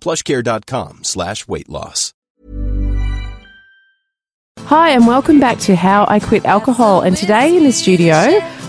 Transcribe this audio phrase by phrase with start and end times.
[0.00, 2.12] plushcare.com slash weight loss.
[4.70, 7.00] Hi, and welcome back to How I Quit Alcohol.
[7.00, 8.14] And today in the studio,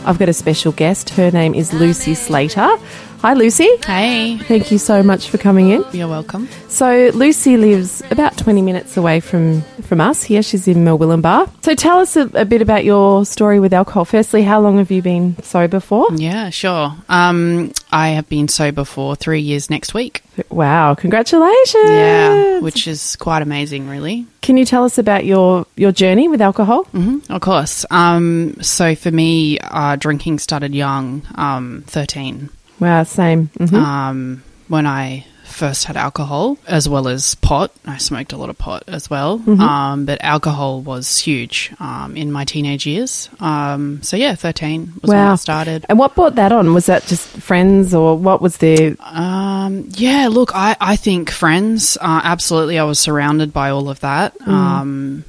[0.03, 1.11] I've got a special guest.
[1.11, 2.75] Her name is Lucy Slater.
[3.21, 3.67] Hi, Lucy.
[3.85, 5.85] Hey, Thank you so much for coming in.
[5.93, 6.49] you're welcome.
[6.69, 10.41] So, Lucy lives about 20 minutes away from, from us here.
[10.41, 11.47] She's in Millwillenbar.
[11.63, 14.05] So, tell us a, a bit about your story with alcohol.
[14.05, 16.07] Firstly, how long have you been sober for?
[16.15, 16.95] Yeah, sure.
[17.09, 20.23] Um, I have been sober for three years next week.
[20.49, 21.89] Wow, congratulations.
[21.91, 24.25] Yeah, which is quite amazing, really.
[24.41, 26.85] Can you tell us about your, your journey with alcohol?
[26.85, 27.85] hmm Of course.
[27.91, 32.49] Um, so for me, uh, drinking started young, um, 13.
[32.81, 33.49] Wow, same.
[33.57, 37.71] hmm Um, when I first had alcohol, as well as pot.
[37.85, 39.33] I smoked a lot of pot as well.
[39.45, 43.29] Um, but alcohol was huge um, in my teenage years.
[43.41, 45.33] Um, so yeah, 13 was when Wow.
[45.33, 45.85] I started.
[45.89, 46.73] And what brought that on?
[46.73, 48.95] Was that just friends or what was the.
[49.01, 52.79] Um, yeah, look, I, I think friends, uh, absolutely.
[52.79, 54.33] I was surrounded by all of that.
[54.47, 55.25] Um,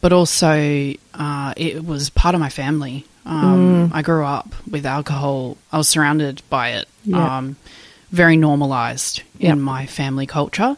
[0.00, 3.04] but also, uh, it was part of my family.
[3.28, 5.56] Um, I grew up with alcohol.
[5.70, 6.88] I was surrounded by it.
[7.04, 7.38] Yeah.
[7.38, 7.56] Um,
[8.10, 9.52] very normalized Yeah.
[9.52, 10.76] in my family culture.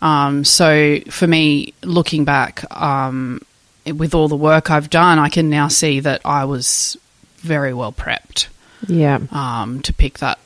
[0.00, 3.42] Um, so for me, looking back, um,
[3.86, 6.96] with all the work I've done, I can now see that I was
[7.38, 8.46] very well prepped
[8.88, 9.18] Yeah.
[9.30, 10.38] um, to pick that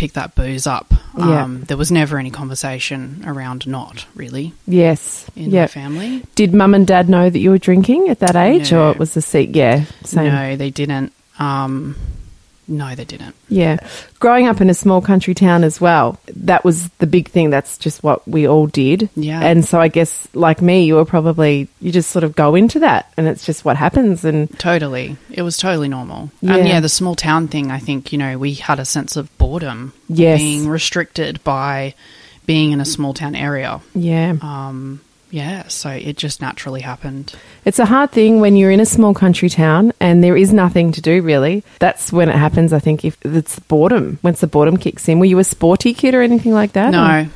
[0.00, 0.94] pick that booze up.
[1.18, 1.42] Yeah.
[1.44, 5.26] Um, there was never any conversation around not really Yes.
[5.36, 5.62] in yeah.
[5.62, 6.22] my family.
[6.36, 8.88] Did mum and dad know that you were drinking at that age, No.
[8.88, 9.54] or it was the seat?
[9.54, 10.32] Yeah, same.
[10.32, 11.12] No, they didn't.
[11.38, 11.96] Um,
[12.70, 13.34] no, they didn't.
[13.48, 13.78] Yeah,
[14.20, 17.50] growing up in a small country town as well, that was the big thing.
[17.50, 19.10] That's just what we all did.
[19.16, 19.40] Yeah.
[19.40, 22.78] and so I guess like me, you were probably you just sort of go into
[22.78, 24.24] that, and it's just what happens.
[24.24, 26.30] And Totally, it was totally normal.
[26.40, 26.56] Yeah.
[26.56, 27.70] And yeah, the small town thing.
[27.70, 30.38] I think you know we had a sense of boredom, Yes.
[30.38, 31.94] being restricted by
[32.46, 33.80] being in a small town area.
[33.94, 35.00] yeah, Um,
[35.30, 37.34] yeah, so it just naturally happened.
[37.64, 40.92] it's a hard thing when you're in a small country town and there is nothing
[40.92, 41.62] to do really.
[41.78, 42.72] That's when it happens.
[42.72, 45.18] I think if it's boredom, once the boredom kicks in.
[45.18, 46.88] Were you a sporty kid or anything like that?
[46.88, 47.26] or- No,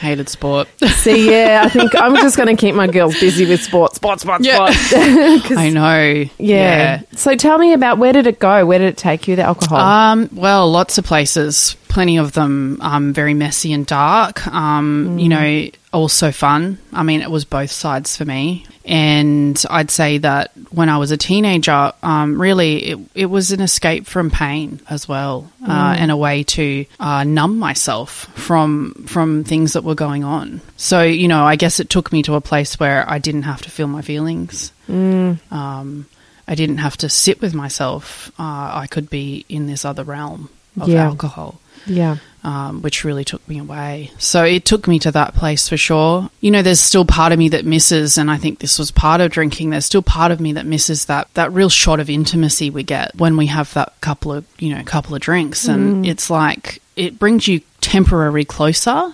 [0.00, 0.68] hated sport.
[0.86, 4.20] See, yeah, I think I'm just going to keep my girls busy with sport, sport,
[4.20, 4.70] sport, Yeah.
[4.70, 5.50] sport.
[5.58, 6.24] I know.
[6.38, 7.02] Yeah.
[7.14, 8.64] So tell me about where did it go?
[8.66, 9.34] Where did it take you?
[9.36, 9.78] The alcohol.
[9.78, 11.76] Um, well, lots of places.
[11.98, 14.46] Plenty of them um, very messy and dark.
[14.46, 16.78] Um, You know, also fun.
[16.92, 18.66] I mean, it was both sides for me.
[18.84, 23.60] And I'd say that when I was a teenager, um, really, it, it was an
[23.60, 29.42] escape from pain as well, uh, and a way to uh, numb myself from from
[29.42, 30.60] things that were going on.
[30.76, 33.62] So, you know, I guess it took me to a place where I didn't have
[33.62, 34.70] to feel my feelings.
[34.88, 36.06] Um,
[36.46, 38.30] I didn't have to sit with myself.
[38.38, 40.48] Uh, I could be in this other realm
[40.80, 41.04] of Yeah.
[41.06, 42.16] alcohol, yeah.
[42.44, 44.10] um, which really took me away.
[44.18, 46.30] So it took me to that place for sure.
[46.40, 49.20] You know, there's still part of me that misses, and I think this was part
[49.20, 49.70] of drinking.
[49.70, 53.14] There's still part of me that misses that that real shot of intimacy we get
[53.16, 57.18] when we have that couple of you know couple of drinks, and it's like it
[57.18, 59.12] brings you temporarily closer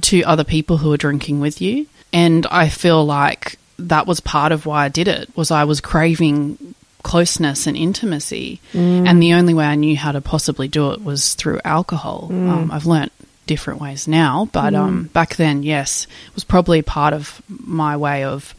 [0.00, 1.86] to other people who are drinking with you.
[2.12, 5.80] And I feel like that was part of why I did it was I was
[5.80, 11.02] craving closeness and intimacy and the only way I knew how to possibly do it
[11.02, 12.28] was through alcohol.
[12.30, 13.12] Um, I've learnt
[13.46, 18.24] different ways now, but um, back then, yes, it was probably part of my way
[18.24, 18.54] of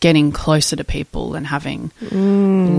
[0.00, 1.92] getting closer to people and having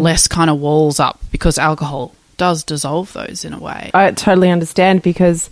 [0.02, 3.92] less kind of walls up because alcohol does dissolve those in a way.
[3.94, 5.50] I totally understand because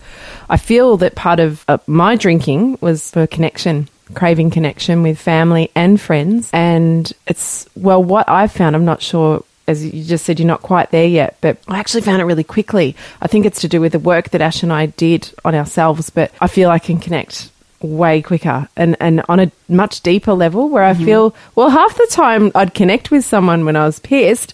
[0.49, 5.71] I feel that part of uh, my drinking was for connection, craving connection with family
[5.75, 6.49] and friends.
[6.51, 10.61] And it's, well, what I've found, I'm not sure, as you just said, you're not
[10.61, 12.95] quite there yet, but I actually found it really quickly.
[13.21, 16.09] I think it's to do with the work that Ash and I did on ourselves,
[16.09, 17.49] but I feel I can connect
[17.81, 21.05] way quicker and, and on a much deeper level where I mm-hmm.
[21.05, 24.53] feel, well, half the time I'd connect with someone when I was pissed.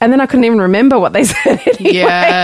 [0.00, 1.92] And then I couldn't even remember what they said anyway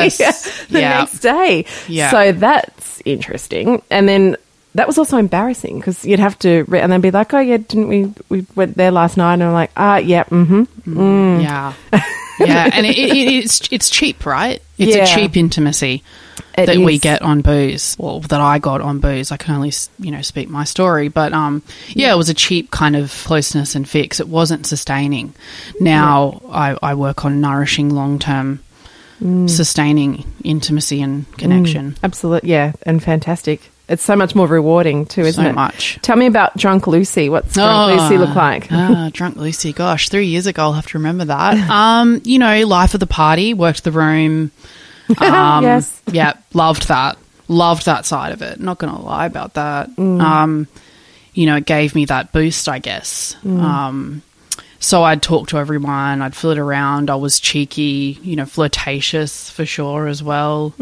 [0.08, 0.66] Yes.
[0.68, 0.98] the Yeah.
[1.00, 1.64] next day.
[1.88, 2.10] Yeah.
[2.10, 3.82] So that's interesting.
[3.90, 4.36] And then
[4.74, 7.56] that was also embarrassing because you'd have to, re- and they'd be like, oh, yeah,
[7.56, 9.34] didn't we, we went there last night?
[9.34, 11.40] And I'm like, ah, yeah, mm-hmm.
[11.40, 11.72] Yeah,
[12.38, 14.62] yeah, and it, it, it's it's cheap, right?
[14.76, 15.02] It's Yeah.
[15.04, 16.04] a cheap intimacy
[16.56, 19.32] It that we get on booze, well, that I got on booze.
[19.32, 22.70] I can only you know speak my story, but um, yeah, it was a cheap
[22.70, 24.20] kind of closeness and fix.
[24.20, 25.34] It wasn't sustaining.
[25.80, 28.60] Now I, I work on nourishing, long term,
[29.46, 31.96] sustaining intimacy and connection.
[32.04, 32.50] Absolutely.
[32.50, 32.72] Yeah.
[32.82, 33.70] And fantastic.
[33.88, 35.54] It's so much more rewarding too, isn't So it?
[35.54, 35.98] much.
[36.02, 37.28] Tell me about Drunk Lucy.
[37.30, 38.68] What's Drunk Oh, Lucy look like?
[38.70, 39.72] ah, drunk Lucy.
[39.72, 41.70] Gosh, three years ago, I'll have to remember that.
[41.70, 44.50] Um, you know, life of the party, worked the room.
[45.18, 46.02] Um, Yes.
[46.12, 47.16] Yeah, loved that.
[47.48, 48.60] Loved that side of it.
[48.60, 49.88] Not going to lie about that.
[49.98, 50.68] Um,
[51.32, 53.34] you know, it gave me that boost, I guess.
[53.42, 54.20] Um,
[54.80, 56.20] so I'd talk to everyone.
[56.20, 57.08] I'd flirt around.
[57.08, 60.74] I was cheeky, you know, flirtatious for sure as well.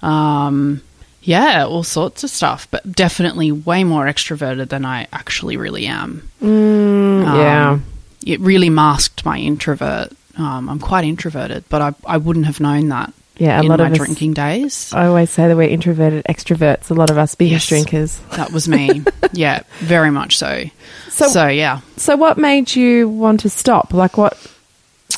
[0.00, 0.80] Um,
[1.24, 6.28] yeah, all sorts of stuff, but definitely way more extroverted than I actually really am.
[6.42, 7.78] Um, yeah.
[8.26, 10.12] It really masked my introvert.
[10.38, 13.78] Um, I'm quite introverted, but I, I wouldn't have known that Yeah, a in lot
[13.80, 14.92] my of us- drinking days.
[14.94, 16.90] I always say that we're introverted extroverts.
[16.90, 17.82] A lot of us biggest Yes.
[17.84, 18.18] drinkers.
[18.36, 19.02] That was me.
[19.32, 20.64] yeah, very much so.
[21.10, 21.80] So- So, yeah.
[21.96, 23.92] So, what made you want to stop?
[23.94, 24.36] Like, what?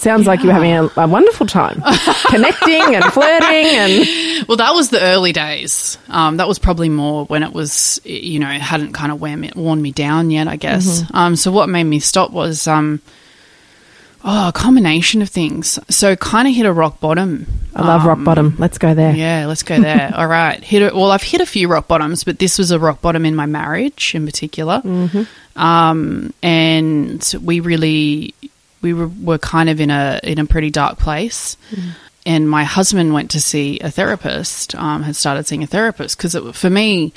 [0.00, 1.82] Sounds like you were having a, a wonderful time,
[2.28, 5.98] connecting and flirting, and Well, that was the early days.
[6.08, 9.50] Um, that was probably more when it was, you know, hadn't kind of worn me,
[9.56, 11.02] worn me down yet, I guess.
[11.02, 11.16] Mm-hmm.
[11.16, 13.00] Um, so what made me stop was, um,
[14.24, 15.78] oh, a combination of things.
[15.88, 17.46] So kind of hit a rock bottom.
[17.74, 18.54] I love rock bottom.
[18.58, 19.14] Let's go there.
[19.14, 20.12] Yeah, let's go there.
[20.16, 20.62] All right.
[20.62, 20.94] Hit it.
[20.94, 23.46] Well, I've hit a few rock bottoms, but this was a rock bottom in my
[23.46, 24.80] marriage in particular.
[25.56, 28.34] Um, and we really,
[28.82, 31.56] we were, were kind of in a, in a pretty dark place.
[32.24, 36.36] And my husband went to see a therapist, um, had started seeing a therapist because
[36.58, 37.12] for me,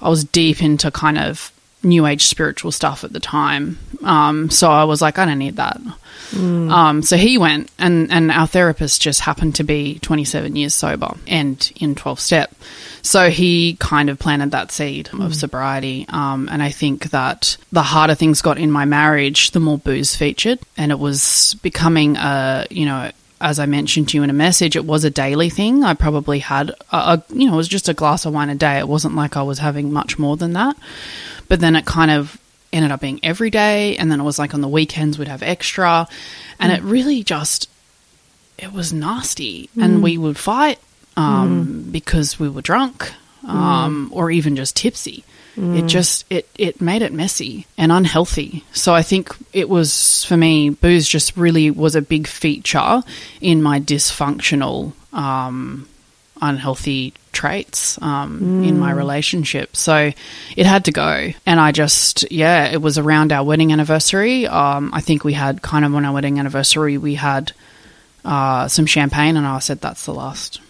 [0.00, 1.52] I was deep into kind of
[1.86, 3.78] new age spiritual stuff at the time.
[4.02, 5.80] Um, so I was like, I don't need that.
[6.70, 11.14] Um, so he went, and, and our therapist just happened to be 27 years sober
[11.26, 12.54] and in 12 step.
[13.02, 16.06] So he kind of planted that seed of sobriety.
[16.08, 20.16] Um, and I think that the harder things got in my marriage, the more booze
[20.16, 20.58] featured.
[20.76, 24.74] And it was becoming a, you know, as I mentioned to you in a message,
[24.76, 25.84] it was a daily thing.
[25.84, 28.54] I probably had, a, a, you know, it was just a glass of wine a
[28.56, 28.78] day.
[28.78, 30.76] It wasn't like I was having much more than that.
[31.48, 32.38] But then it kind of
[32.72, 33.96] ended up being every day.
[33.96, 36.08] And then it was like on the weekends we'd have extra.
[36.58, 37.68] And it really just,
[38.58, 39.70] it was nasty.
[39.80, 40.78] And we would fight
[41.16, 43.12] um, because we were drunk
[43.46, 45.24] um, or even just tipsy.
[45.58, 48.62] It just it it made it messy and unhealthy.
[48.74, 53.02] So I think it was for me booze just really was a big feature
[53.40, 55.88] in my dysfunctional um,
[56.42, 59.76] unhealthy traits um, in my relationship.
[59.76, 60.10] So
[60.56, 61.28] it had to go.
[61.44, 64.46] And I just, yeah, it was around our wedding anniversary.
[64.46, 67.52] Um, I think we had kind of on our wedding anniversary, we had
[68.24, 70.60] uh, some champagne, and I said, that's the last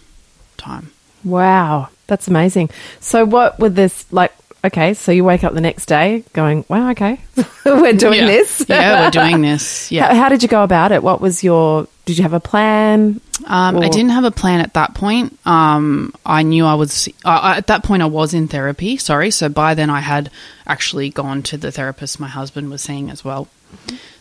[0.57, 0.91] time.
[1.23, 2.69] Wow, that's amazing.
[2.99, 4.33] So, what would this like?
[4.63, 7.19] Okay, so you wake up the next day going, "Wow, okay,
[7.65, 8.27] we're doing yeah.
[8.27, 9.91] this." yeah, we're doing this.
[9.91, 10.07] Yeah.
[10.13, 11.03] How, how did you go about it?
[11.03, 11.87] What was your?
[12.07, 13.21] Did you have a plan?
[13.45, 15.37] Um, I didn't have a plan at that point.
[15.45, 18.01] Um, I knew I was I I- at that point.
[18.01, 18.97] I was in therapy.
[18.97, 20.31] Sorry, so by then I had
[20.65, 23.47] actually gone to the therapist my husband was seeing as well.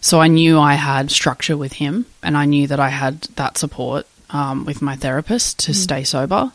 [0.01, 3.57] So I knew I had structure with him, and I knew that I had that
[3.57, 6.51] support um, with my therapist to stay sober.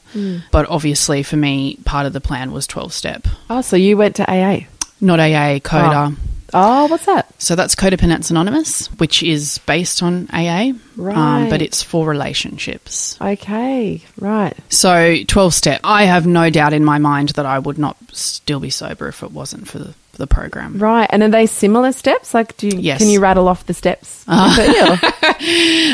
[0.51, 4.17] But obviously, for me, part of the plan was twelve step, Oh, so you went
[4.17, 4.67] to AA.
[4.99, 6.11] not AA, Coda.
[6.11, 6.17] Oh,
[6.51, 7.27] what's that?
[7.41, 11.15] So that's Codependence Anonymous, which is based on AA, Right.
[11.17, 13.17] um, but it's for relationships.
[13.21, 14.55] Okay, right.
[14.69, 15.81] So, 12 step.
[15.83, 19.23] I have no doubt in my mind that I would not still be sober if
[19.23, 20.77] it wasn't for the the program.
[20.77, 21.07] Right.
[21.09, 22.33] And are they similar steps?
[22.33, 22.99] Like, do you, Yes.
[22.99, 24.23] can you rattle off the steps?
[24.31, 24.97] Yeah.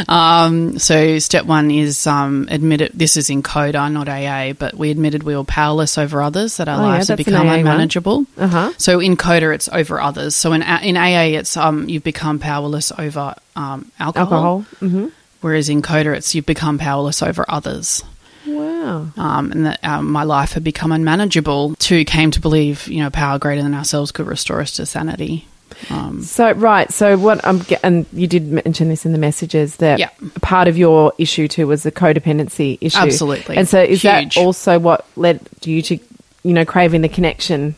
[0.08, 2.92] Um, so step one is um, admitted.
[2.94, 6.58] This is in CODA, not AA, but we admitted we were powerless over others.
[6.58, 8.26] That our Oh, yeah, lives have become unmanageable.
[8.38, 8.72] Uh-huh.
[8.78, 10.36] So in CODA, it's over others.
[10.36, 14.34] So in in AA, it's um, you've become powerless over um, alcohol.
[14.34, 14.62] Alcohol.
[14.80, 15.08] hmm
[15.42, 18.04] Whereas in CODA, it's you've become powerless over others.
[18.48, 19.08] Wow.
[19.18, 21.75] Um, and that um, my life had become unmanageable.
[21.75, 25.48] Two came to believe, you know, power greater than ourselves could restore us to sanity.
[25.89, 30.00] Um, So right, so what I'm and you did mention this in the messages that
[30.00, 30.10] Yeah.
[30.42, 32.98] part of your issue too was the codependency issue.
[32.98, 33.58] Absolutely.
[33.58, 34.36] And so is Huge.
[34.36, 36.00] that also what led you to
[36.44, 37.75] you know craving the connection,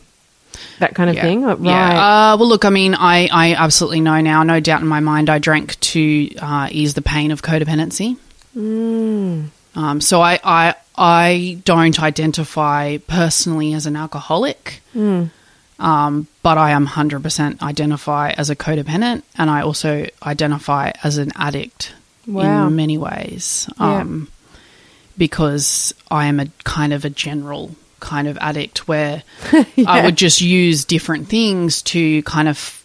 [0.78, 1.22] that kind of yeah.
[1.22, 1.42] thing?
[1.42, 1.58] Right.
[1.60, 2.32] Yeah.
[2.32, 5.28] Uh, well, look, I mean, I, I absolutely know now, no doubt in my mind,
[5.28, 8.16] I drank to uh, ease the pain of codependency.
[8.56, 9.48] Mm.
[9.74, 15.30] Um, so I, I, I don't identify personally as an alcoholic, Mm.
[15.78, 21.30] um, but I am 100% identify as a codependent and I also identify as an
[21.36, 21.94] addict
[22.26, 22.66] Wow.
[22.66, 23.68] in many ways.
[23.78, 24.00] Yeah.
[24.00, 24.28] Um,
[25.18, 29.22] because I am a kind of a general kind of addict where
[29.86, 32.82] I would just use different things to kind of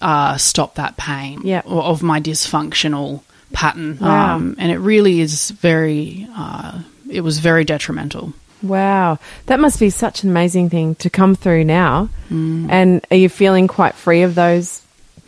[0.00, 1.62] uh, stop that pain Yeah.
[1.64, 3.98] of my dysfunctional pattern.
[4.00, 4.36] Wow.
[4.36, 6.80] Um, and it really is very, uh,
[7.10, 8.32] it was very detrimental.
[8.62, 12.08] Wow, that must be such an amazing thing to come through now.
[12.30, 12.70] Mm.
[12.70, 14.80] And are you feeling quite free of those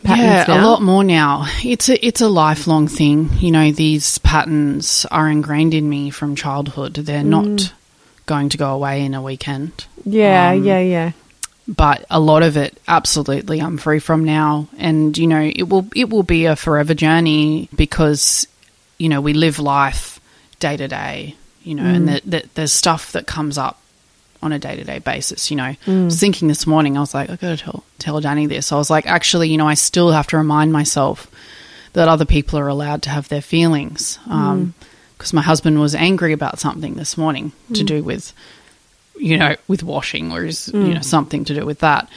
[0.03, 0.63] patterns yeah, now?
[0.63, 1.45] a lot more now.
[1.63, 3.29] It's a it's a lifelong thing.
[3.39, 6.93] You know, these patterns are ingrained in me from childhood.
[6.93, 7.25] They're Mm.
[7.25, 7.73] not
[8.25, 9.85] going to go away in a weekend.
[10.05, 11.11] Yeah, Um, yeah, yeah.
[11.67, 14.67] But a lot of it absolutely I'm free from now.
[14.77, 18.47] And you know it will it will be a forever journey because
[18.97, 20.19] you know we live life
[20.59, 22.11] day to day you know and mm.
[22.13, 23.79] that that there's stuff that comes up
[24.41, 25.75] on a day-to-day basis you know.
[25.85, 26.03] Mm.
[26.03, 28.71] I was thinking this morning I was like I got to tell tell Danny this.
[28.71, 31.29] I was like actually you know I still have to remind myself
[31.93, 34.31] that other people are allowed to have their feelings mm.
[34.31, 34.73] um
[35.17, 38.33] because my husband was angry about something this morning to do with
[39.17, 42.09] you know, with washing or is, you know, something to do with that.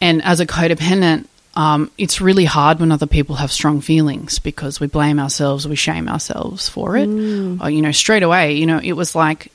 [0.00, 4.80] And as a codependent, um, it's really hard when other people have strong feelings because
[4.80, 7.08] we blame ourselves, we shame ourselves for it.
[7.60, 9.52] Or, you know, straight away, you know, it was like,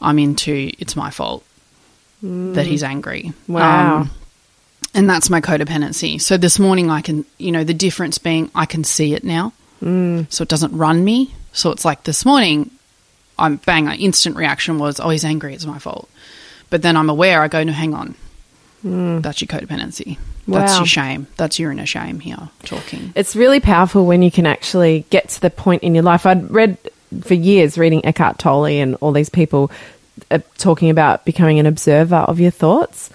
[0.00, 1.44] I'm into, it's my fault
[2.22, 3.32] that he's angry.
[3.46, 3.98] Wow.
[3.98, 4.10] Um,
[4.94, 6.20] and that's my codependency.
[6.20, 9.52] So this morning, I can, you know, the difference being I can see it now.
[9.82, 10.30] Mm.
[10.32, 11.34] So it doesn't run me.
[11.52, 12.70] So it's like this morning,
[13.38, 16.08] I'm bang, an instant reaction was, oh, he's angry, it's my fault.
[16.70, 18.14] But then I'm aware, I go, no, hang on.
[18.82, 20.18] That's your codependency.
[20.46, 21.26] That's your shame.
[21.36, 23.12] That's your inner shame here talking.
[23.14, 26.26] It's really powerful when you can actually get to the point in your life.
[26.26, 26.78] I'd read
[27.22, 29.70] for years reading Eckhart Tolle and all these people
[30.30, 33.10] uh, talking about becoming an observer of your thoughts.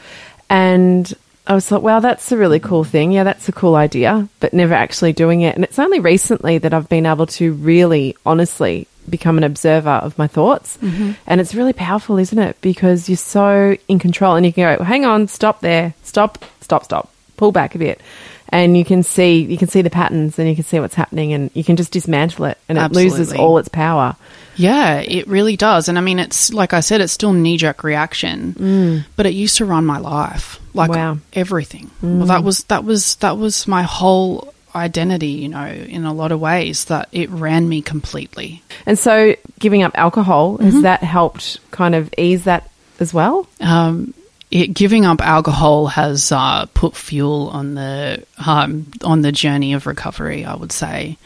[0.50, 1.12] And
[1.48, 3.12] I was like, wow, that's a really cool thing.
[3.12, 5.56] Yeah, that's a cool idea, but never actually doing it.
[5.56, 10.18] And it's only recently that I've been able to really honestly become an observer of
[10.18, 10.78] my thoughts.
[10.78, 11.12] Mm-hmm.
[11.28, 12.58] And it's really powerful, isn't it?
[12.62, 16.84] Because you're so in control and you can go, hang on, stop there, stop, stop,
[16.84, 18.02] stop, pull back a bit.
[18.50, 21.34] And you can see you can see the patterns and you can see what's happening
[21.34, 24.16] and you can just dismantle it and it loses all its power.
[24.56, 25.90] Yeah, it really does.
[25.90, 29.06] And I mean, it's like I said, it's still knee jerk reaction, mm.
[29.16, 31.18] but it used to run my life, like Wow.
[31.34, 31.90] everything.
[32.04, 32.18] Mm.
[32.18, 35.30] Well, that was that was that was my whole identity.
[35.30, 38.64] You know, in a lot of ways, that it ran me completely.
[38.86, 43.48] And so giving up alcohol, has that helped kind of ease that as well?
[43.62, 44.14] Um,
[44.52, 49.88] it, giving up alcohol has uh, put fuel on the um, on the journey of
[49.88, 50.46] recovery.
[50.46, 51.18] I would say.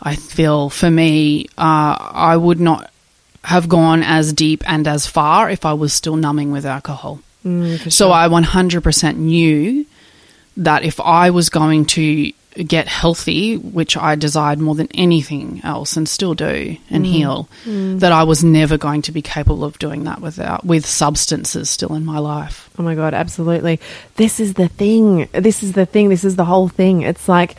[0.00, 2.90] I feel for me, uh, I would not
[3.44, 7.20] have gone as deep and as far if I was still numbing with alcohol.
[7.90, 9.86] so I 100% knew
[10.58, 12.32] that if I was going to
[12.64, 17.08] get healthy, which I desired more than anything else and still do and mm.
[17.08, 18.00] heal, mm.
[18.00, 21.94] that I was never going to be capable of doing that without with substances still
[21.94, 22.70] in my life.
[22.78, 23.80] Oh my god, absolutely.
[24.16, 25.28] This is the thing.
[25.32, 26.08] This is the thing.
[26.08, 27.02] This is the whole thing.
[27.02, 27.56] It's like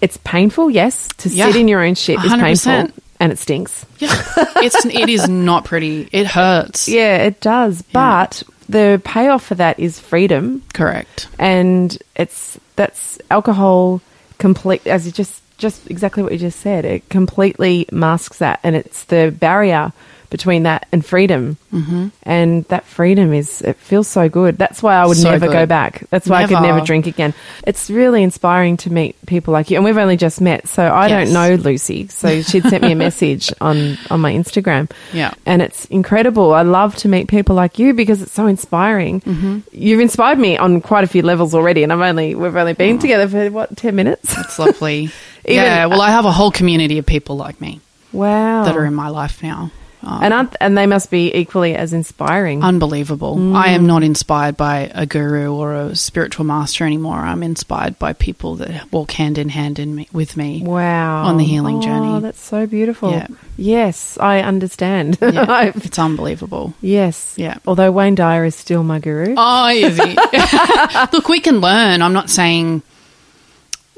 [0.00, 1.46] it's painful, yes, to Yeah.
[1.46, 2.40] sit in your own shit is 100%.
[2.40, 3.84] painful and it stinks.
[3.98, 4.10] Yeah.
[4.56, 6.08] it's it is not pretty.
[6.12, 6.88] It hurts.
[6.88, 7.82] Yeah, it does.
[7.82, 11.28] But the payoff for that is freedom Correct.
[11.38, 14.00] and it's that's alcohol
[14.38, 16.84] complete as you just just exactly what you just said.
[16.84, 19.92] It completely masks that and it's the barrier
[20.30, 21.56] between that and freedom.
[21.72, 22.08] Mm-hmm.
[22.22, 24.58] And that freedom is, it feels so good.
[24.58, 26.04] That's why I would So never go back.
[26.10, 26.66] That's why I could Never.
[26.66, 27.34] never drink again.
[27.66, 29.76] It's really inspiring to meet people like you.
[29.76, 31.26] And we've only just met, so I Yes.
[31.26, 32.08] don't know Lucy.
[32.08, 34.90] So she'd sent me a message on, on my Instagram.
[35.12, 35.32] Yeah.
[35.46, 36.52] And it's incredible.
[36.52, 39.20] I love to meet people like you because it's so inspiring.
[39.22, 39.58] Mm-hmm.
[39.72, 42.98] You've inspired me on quite a few levels already, and I've only we've only been
[42.98, 44.36] together for what ten minutes.
[44.38, 45.04] It's lovely.
[45.44, 47.80] Even- yeah, well, I have a whole community of people like me
[48.12, 49.70] wow, that are in my life now.
[50.02, 52.62] Um, and aren't, and they must be equally as inspiring.
[52.62, 53.56] unbelievable.
[53.56, 57.16] I am not inspired by a guru or a spiritual master anymore.
[57.16, 60.62] I'm inspired by people that walk hand in hand in me, with me.
[60.64, 62.20] wow, on the healing Oh, journey.
[62.20, 63.10] that's so beautiful.
[63.10, 63.26] Yeah.
[63.56, 65.18] Yes, I understand.
[65.20, 66.74] Yeah, it's unbelievable.
[66.80, 67.58] yes, Yeah.
[67.66, 69.34] Although Wayne Dyer is still my guru.
[69.36, 70.14] Oh, is he?
[71.12, 72.02] Look, we can learn.
[72.02, 72.82] I'm not saying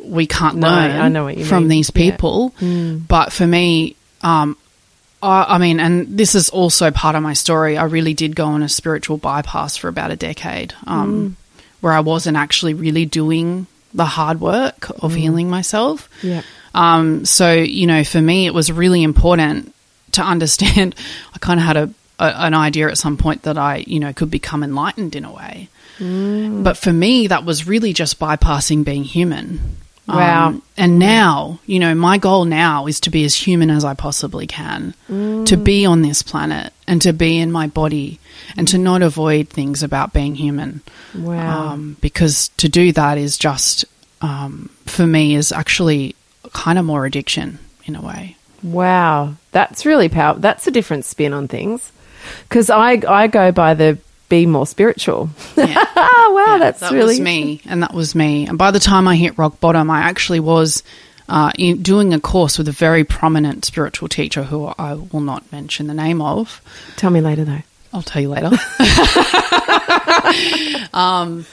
[0.02, 1.68] we can't No, learn I know what you from mean.
[1.68, 2.10] these Yeah.
[2.10, 2.54] people.
[3.06, 4.56] But for me, um,
[5.22, 7.76] I, I mean, and this is also part of my story.
[7.76, 11.36] I really did go on a spiritual bypass for about a decade, um,
[11.80, 16.08] where I wasn't actually really doing the hard work of healing myself.
[16.22, 16.42] Yeah.
[16.74, 19.74] Um, so, you know, for me, it was really important
[20.12, 20.94] to understand.
[21.34, 24.12] I kind of had a, a an idea at some point that I, you know,
[24.12, 25.68] could become enlightened in a way.
[26.62, 29.76] But for me, that was really just bypassing being human.
[30.10, 30.54] Um, Wow.
[30.76, 34.46] and now, you know, my goal now is to be as human as I possibly
[34.46, 38.18] can, to be on this planet and to be in my body
[38.56, 40.80] and to not avoid things about being human.
[41.14, 41.68] Wow.
[41.72, 43.84] Um, because to do that is just,
[44.20, 46.14] um, for me, is actually
[46.52, 48.36] kind of more addiction in a way.
[48.62, 50.40] Wow, that's really powerful.
[50.42, 51.92] That's a different spin on things.
[52.48, 53.98] Because I I go by the
[54.30, 55.28] be more spiritual.
[55.56, 55.74] Yeah.
[55.76, 58.46] oh wow, Yeah, that's that really was me, and that was me.
[58.46, 60.82] And by the time I hit rock bottom, I actually was
[61.28, 65.50] uh, in, doing a course with a very prominent spiritual teacher who I will not
[65.52, 66.62] mention the name of.
[66.96, 67.62] Tell me later though.
[67.92, 68.46] I'll tell you later.
[70.94, 71.44] um,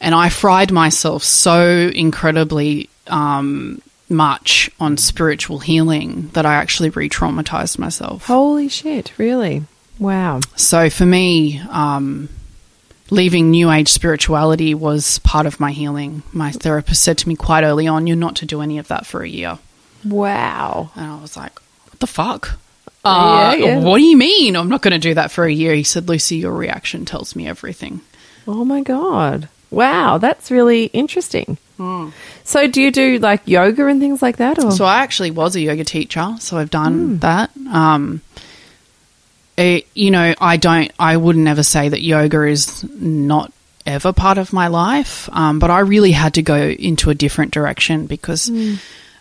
[0.00, 7.78] and I fried myself so incredibly um, much on spiritual healing that I actually re-traumatized
[7.78, 8.26] myself.
[8.26, 9.12] Holy shit!
[9.18, 9.64] Really?
[9.98, 10.40] Wow.
[10.56, 12.28] So for me, um,
[13.10, 16.22] leaving New Age spirituality was part of my healing.
[16.32, 19.06] My therapist said to me quite early on, "You're not to do any of that
[19.06, 19.58] for a year,"
[20.04, 20.90] Wow.
[20.96, 21.58] and I was like,
[21.90, 22.58] "What the fuck?"
[23.04, 23.78] Uh, Yeah, yeah.
[23.80, 24.56] What do you mean?
[24.56, 25.74] I'm not going to do that for a year.
[25.74, 28.00] He said, "Lucy, your reaction tells me everything."
[28.48, 29.48] Oh my god.
[29.70, 31.56] Wow, that's really interesting.
[31.76, 32.10] Hmm.
[32.44, 34.62] So, do you do like yoga and things like that?
[34.62, 37.50] Or So I actually was a yoga teacher, so I've done that.
[37.72, 38.20] Um,
[39.56, 43.52] it, you know, I don't, I wouldn't ever say that yoga is not
[43.86, 47.52] ever part of my life, um, but I really had to go into a different
[47.52, 48.50] direction because,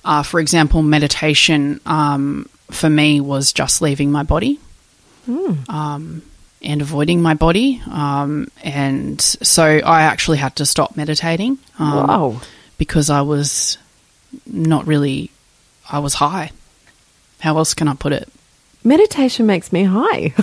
[0.06, 4.60] uh, for example, meditation um, for me was just leaving my body.
[5.70, 6.24] Um,
[6.62, 11.58] and avoiding my body, um, and so I actually had to stop meditating.
[11.78, 12.42] Um, wow.
[12.78, 13.78] because I was
[14.46, 15.30] not really,
[15.90, 16.52] I was high.
[17.40, 18.30] How else can I put it?
[18.84, 20.34] Meditation makes me high.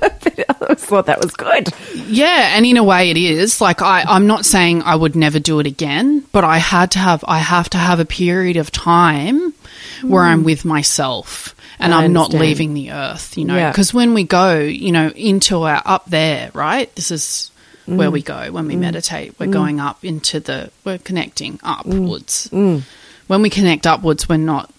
[0.00, 1.68] But I always thought that was good.
[2.06, 3.60] Yeah, and in a way it is.
[3.60, 6.98] Like I, I'm not saying I would never do it again, but I had to
[6.98, 9.54] have I have to have a period of time
[10.02, 11.98] where I'm with myself and Hmm.
[11.98, 13.56] I I'm not leaving the earth, you know.
[13.56, 13.70] Yeah.
[13.70, 16.94] Because when we go, you know, into our up there, right?
[16.94, 17.50] This is
[17.86, 18.12] where Hmm.
[18.14, 19.34] we go when we meditate.
[19.40, 21.66] We're going up into the we're connecting Hmm.
[21.66, 22.48] upwards.
[22.52, 24.70] When we connect upwards, we're not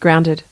[0.00, 0.42] Grounded.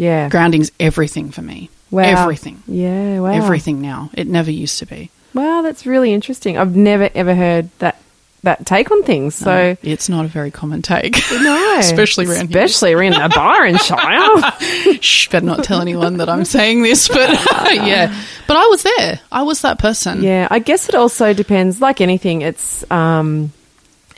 [0.00, 0.28] Yeah.
[0.30, 1.68] grounding's everything for me.
[1.90, 2.02] Wow.
[2.04, 2.62] Everything.
[2.66, 3.20] Yeah.
[3.20, 3.32] Wow.
[3.32, 4.10] Everything now.
[4.14, 5.10] It never used to be.
[5.34, 6.56] Wow, that's really interesting.
[6.56, 8.00] I've never ever heard that
[8.42, 9.34] that take on things.
[9.34, 11.16] So It's not a very common take.
[11.32, 12.62] no, Especially around here.
[12.62, 14.96] especially around the Byron Shire.
[15.02, 17.28] Shh, better not tell anyone that I'm saying this, but
[17.70, 18.14] yeah.
[18.48, 19.20] But I was there.
[19.30, 20.22] I was that person.
[20.22, 21.80] yeah, I guess it also depends.
[21.82, 23.52] Like anything, it's um,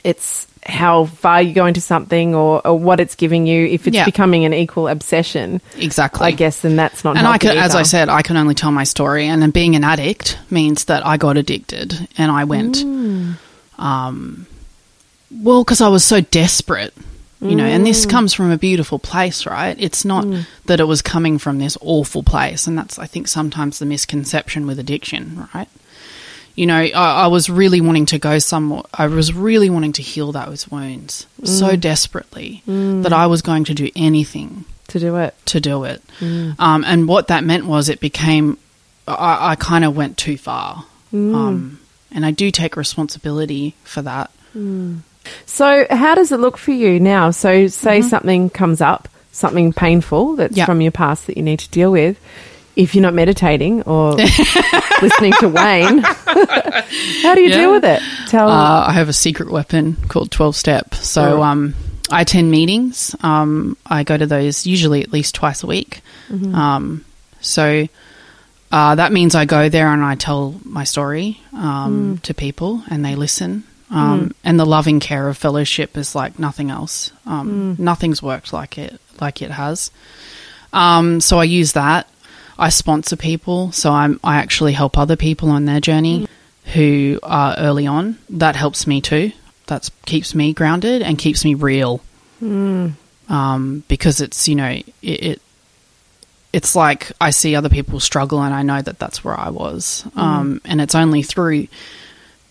[0.05, 3.65] it's how far you go into something or, or what it's giving you.
[3.67, 4.05] If it's Yeah.
[4.05, 6.25] becoming an equal obsession, Exactly.
[6.27, 7.17] I guess then that's not.
[7.17, 9.27] And I can, as I said, I can only tell my story.
[9.27, 13.35] And then being an addict means that I got addicted and I went, Mm.
[13.77, 14.47] um,
[15.31, 16.93] well, because I was so desperate,
[17.41, 17.75] you know, Mm.
[17.75, 19.75] and this comes from a beautiful place, right?
[19.79, 20.25] It's not
[20.67, 22.67] that it was coming from this awful place.
[22.67, 25.67] And that's, I think, sometimes the misconception with addiction, right?
[26.55, 28.83] You know, I, I was really wanting to go somewhere.
[28.93, 31.47] I was really wanting to heal those wounds Mm.
[31.47, 35.33] so desperately that I was going to do anything to do it.
[35.47, 36.01] to do it.
[36.21, 38.57] Um, and what that meant was it became,
[39.07, 40.85] I, I kind of went too far.
[41.11, 41.79] Um,
[42.11, 44.29] and I do take responsibility for that.
[45.45, 47.31] So, how does it look for you now?
[47.31, 50.65] So, say something comes up, something painful that's Mm-hmm.
[50.65, 52.19] From your past that you need to deal with.
[52.75, 54.13] If you're not meditating or
[55.01, 57.57] listening to Wayne, how do you Yeah.
[57.57, 58.01] deal with it?
[58.27, 60.95] Tell Uh, I have a secret weapon called 12 Step.
[60.95, 61.43] So Oh.
[61.43, 61.73] um,
[62.09, 63.15] I attend meetings.
[63.21, 66.01] Um, I go to those usually at least twice a week.
[66.31, 66.53] Mm-hmm.
[66.55, 67.05] Um,
[67.41, 67.87] so
[68.71, 72.21] uh, that means I go there and I tell my story um, Mm.
[72.23, 73.63] to people and they listen.
[73.91, 77.11] Um, And the loving care of fellowship is like nothing else.
[77.27, 77.79] Um, Mm.
[77.79, 79.91] Nothing's worked like it like it has.
[80.73, 82.07] Um, so I use that.
[82.57, 86.27] I sponsor people, so I'm I actually help other people on their journey
[86.73, 88.17] who are early on.
[88.29, 89.31] That helps me too.
[89.67, 92.01] That keeps me grounded and keeps me real.
[93.29, 95.41] Um, because it's you know it, it
[96.51, 100.05] it's like I see other people struggle and I know that that's where I was.
[100.15, 101.67] Um, and it's only through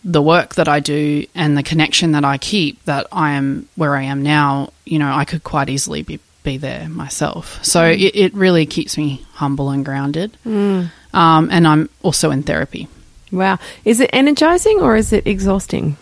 [0.05, 3.95] the work that I do and the connection that I keep that I am where
[3.95, 4.73] I am now.
[4.85, 7.65] You know, I could quite easily be be there myself.
[7.65, 10.37] So it, it really keeps me humble and grounded.
[10.45, 12.89] Um, and I'm also in therapy.
[13.31, 13.59] wow.
[13.85, 15.97] Is it energizing or is it exhausting?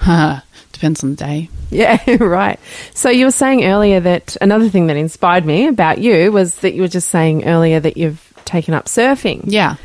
[0.72, 1.48] Depends on the day.
[1.70, 2.58] Yeah, right.
[2.94, 6.74] So you were saying earlier that another thing that inspired me about you was that
[6.74, 9.42] you were just saying earlier that you've taken up surfing.
[9.46, 9.76] Yeah.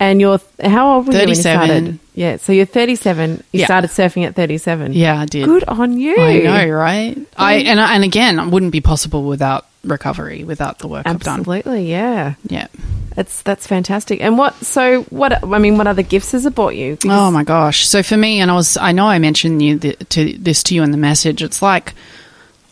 [0.00, 1.66] And you're how old were you when you 37.
[1.66, 1.98] started?
[2.14, 3.42] Yeah, so you're 37.
[3.52, 3.64] You Yeah.
[3.66, 4.92] started surfing at 37.
[4.92, 5.44] Yeah, I did.
[5.44, 6.16] Good on you.
[6.16, 7.18] I know, right?
[7.36, 11.40] I and and again, it wouldn't be possible without recovery, without the work I've done.
[11.40, 12.34] Absolutely, yeah.
[12.48, 12.68] Yeah.
[13.16, 14.20] That's that's fantastic.
[14.22, 14.54] And what?
[14.64, 15.42] So what?
[15.44, 16.92] I mean, what other gifts has it brought you?
[16.92, 17.84] Because- Oh my gosh!
[17.86, 20.74] So for me, and I was, I know I mentioned you th- to this to
[20.76, 21.42] you in the message.
[21.42, 21.94] It's like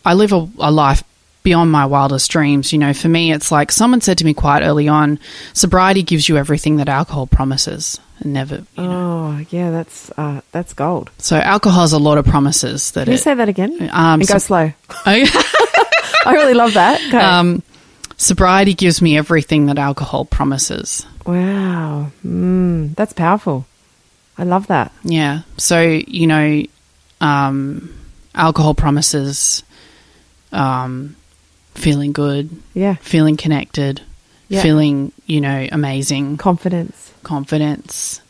[0.05, 1.03] I live a, a life
[1.47, 2.73] beyond my wildest dreams.
[2.73, 5.17] You know, for me, it's like someone said to me quite early on:
[5.53, 8.65] sobriety gives you everything that alcohol promises, and never.
[8.75, 9.37] You know.
[9.39, 9.71] Oh, yeah.
[9.71, 11.09] That's uh, that's gold.
[11.19, 13.21] So alcohol has a lot of promises that Can you it.
[13.21, 13.71] say that again?
[13.93, 14.73] Um, and go so- slow.
[15.05, 16.99] I really love that.
[17.07, 17.17] Okay.
[17.17, 17.63] um,
[18.17, 21.05] sobriety gives me everything that alcohol promises.
[21.25, 23.65] wow, mm, that's powerful.
[24.37, 24.91] I love that.
[25.03, 25.41] Yeah.
[25.57, 26.63] So, you know,
[27.21, 27.95] um,
[28.35, 29.63] alcohol promises
[30.51, 31.15] um,
[31.77, 34.01] feeling good, Yeah, feeling connected,
[34.49, 34.61] Yeah.
[34.61, 37.11] feeling, you know, amazing, confidence.
[37.23, 38.21] confidence,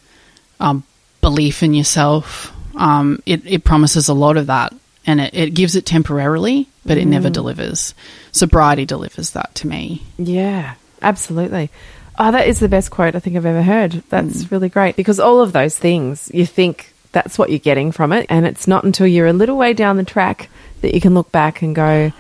[0.60, 0.84] um,
[1.22, 2.52] belief in yourself.
[2.76, 4.74] Um, it, it promises a lot of that
[5.06, 7.12] and it, it gives it temporarily, but it Mm.
[7.12, 7.94] never delivers.
[8.32, 10.04] Sobriety delivers that to me.
[10.18, 11.70] Yeah, absolutely.
[12.20, 14.04] Oh, that is the best quote I think I've ever heard.
[14.10, 18.12] That's really great because all of those things you think that's what you're getting from
[18.12, 20.50] it, and it's not until you're a little way down the track
[20.82, 22.12] that you can look back and go,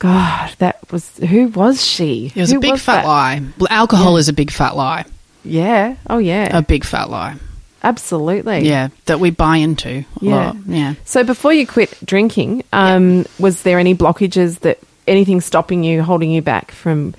[0.00, 2.32] "God, that was who was she?
[2.34, 3.42] It was Who a big fat that?" lie.
[3.70, 5.04] Alcohol is a big fat lie.
[5.44, 5.94] Yeah.
[6.10, 6.56] Oh, yeah.
[6.56, 7.36] A big fat lie.
[7.82, 8.68] absolutely.
[8.68, 10.34] Yeah, that we buy into a Yeah.
[10.36, 10.56] lot.
[10.66, 10.94] Yeah.
[11.04, 16.30] So before you quit drinking, um, was there any blockages that anything stopping you, holding
[16.30, 17.14] you back from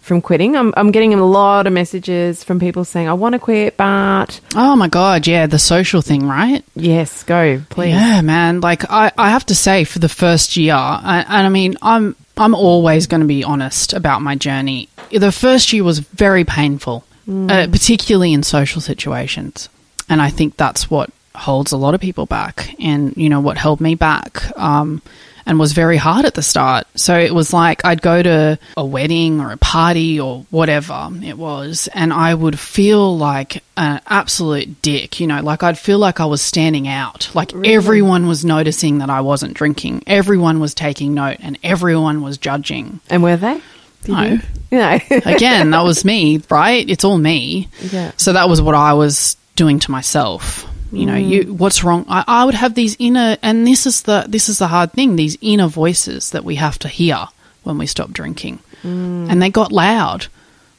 [0.00, 0.54] from quitting?
[0.56, 4.38] I'm I'm getting a lot of messages from people saying I want to quit, but
[4.54, 6.62] Oh my god, yeah, the social thing, right?
[6.76, 7.90] yes, go please.
[7.94, 8.60] Yeah, man.
[8.60, 12.14] Like I, I have to say, for the first year, I, and I mean, I'm
[12.36, 14.88] I'm always going to be honest about my journey.
[15.10, 19.68] The first year was very painful, uh, particularly in social situations,
[20.08, 23.56] and I think that's what holds a lot of people back, and you know what
[23.58, 24.42] held me back.
[24.58, 25.02] Um,
[25.46, 26.86] and was very hard at the start.
[26.96, 31.36] So it was like I'd go to a wedding or a party or whatever it
[31.38, 36.20] was, and I would feel like an absolute dick, you know, like I'd feel like
[36.20, 37.30] I was standing out.
[37.34, 42.38] Like everyone was noticing that I wasn't drinking, everyone was taking note, and everyone was
[42.38, 43.00] judging.
[43.10, 43.60] And were they?
[44.02, 44.22] Did No.
[44.22, 44.40] you?
[44.70, 44.98] No.
[45.24, 46.88] Again, that was me, right?
[46.88, 47.68] It's all me.
[47.80, 48.12] Yeah.
[48.16, 50.68] So that was what I was doing to myself.
[50.96, 51.50] You know, you mm.
[51.58, 52.04] what's wrong?
[52.08, 55.16] I, I would have these inner, and this is the this is the hard thing.
[55.16, 57.26] These inner voices that we have to hear
[57.62, 59.30] when we stop drinking, mm.
[59.30, 60.26] and they got loud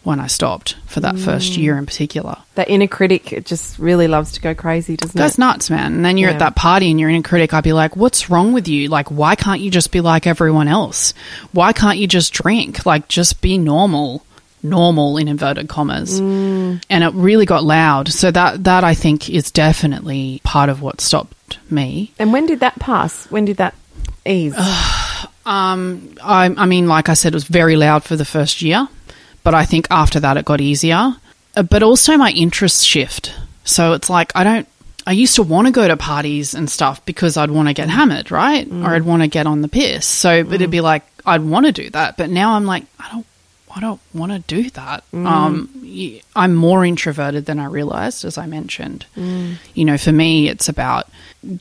[0.03, 1.57] when I stopped for that first mm.
[1.57, 2.37] year in particular.
[2.53, 5.37] that inner critic it just really loves to go crazy, doesn't That's it?
[5.37, 5.93] That's nuts, man.
[5.95, 6.35] And then you're Yeah.
[6.35, 7.55] at that party and you're in a critic.
[7.55, 8.87] I'd be like, what's wrong with you?
[8.87, 11.15] Like, why can't you just be like everyone else?
[11.53, 12.85] Why can't you just drink?
[12.85, 14.23] Like, just be normal.
[14.69, 16.19] Normal in inverted commas.
[16.19, 16.83] Mm.
[16.89, 18.09] And it really got loud.
[18.09, 22.11] So that, that I think is definitely part of what stopped me.
[22.19, 23.29] and when did that pass?
[23.31, 23.75] When did that
[24.25, 24.55] ease?
[25.45, 28.87] Um, I, I mean, like I said, it was very loud for the first year,
[29.43, 31.13] but I think after that it got easier.
[31.55, 33.31] Uh, But also my interests shift.
[33.63, 34.67] So it's like I don't.
[35.05, 37.89] I used to want to go to parties and stuff because I'd want to get
[37.89, 38.67] hammered, right?
[38.71, 40.07] Or I'd want to get on the piss.
[40.07, 43.11] So, but it'd be like I'd want to do that, but now I'm like I
[43.11, 43.25] don't.
[43.75, 45.03] I don't want to do that.
[45.13, 49.05] Um, y- I'm more introverted than I realized, as I mentioned.
[49.15, 51.09] You know, for me, it's about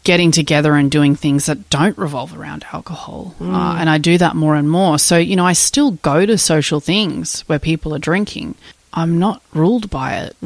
[0.04, 3.34] getting together and doing things that don't revolve around alcohol.
[3.40, 4.98] Uh, and I do that more and more.
[4.98, 8.54] So, you know, I still go to social things where people are drinking.
[8.92, 10.36] I'm not ruled by it.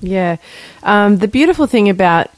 [0.00, 0.36] Yeah.
[0.84, 2.30] Um, the beautiful thing about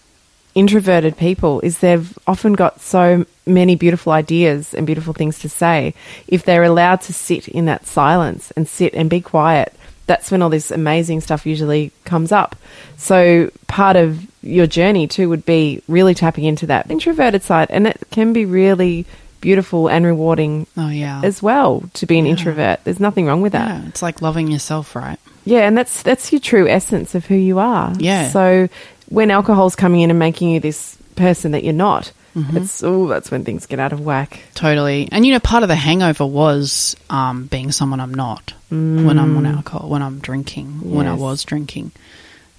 [0.58, 5.94] introverted people is they've often got so many beautiful ideas and beautiful things to say.
[6.26, 9.72] If they're allowed to sit in that silence and sit and be quiet,
[10.06, 12.56] that's when all this amazing stuff usually comes up.
[12.96, 17.86] So part of your journey too would be really tapping into that introverted side and
[17.86, 19.04] it can be really
[19.40, 21.20] beautiful and rewarding Oh yeah.
[21.22, 22.80] as well to be an introvert.
[22.84, 23.68] There's nothing wrong with that.
[23.68, 25.18] yeah, it's like loving yourself, right?
[25.44, 27.94] Yeah, and that's that's your true essence of who you are.
[27.98, 28.28] Yeah.
[28.30, 28.68] So
[29.08, 32.12] when alcohol's coming in and making you this person that you're not,
[32.52, 34.40] it's oh, that's when things get out of whack.
[34.54, 35.08] Totally.
[35.10, 39.36] And you know, part of the hangover was um, being someone I'm not when I'm
[39.36, 41.90] on alcohol, when I'm drinking, when I was drinking.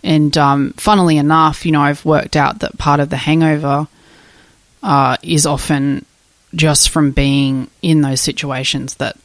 [0.04, 3.88] And um, funnily enough, you know, I've worked out that part of the hangover
[4.84, 6.06] uh, is often
[6.56, 9.18] just from being in those situations that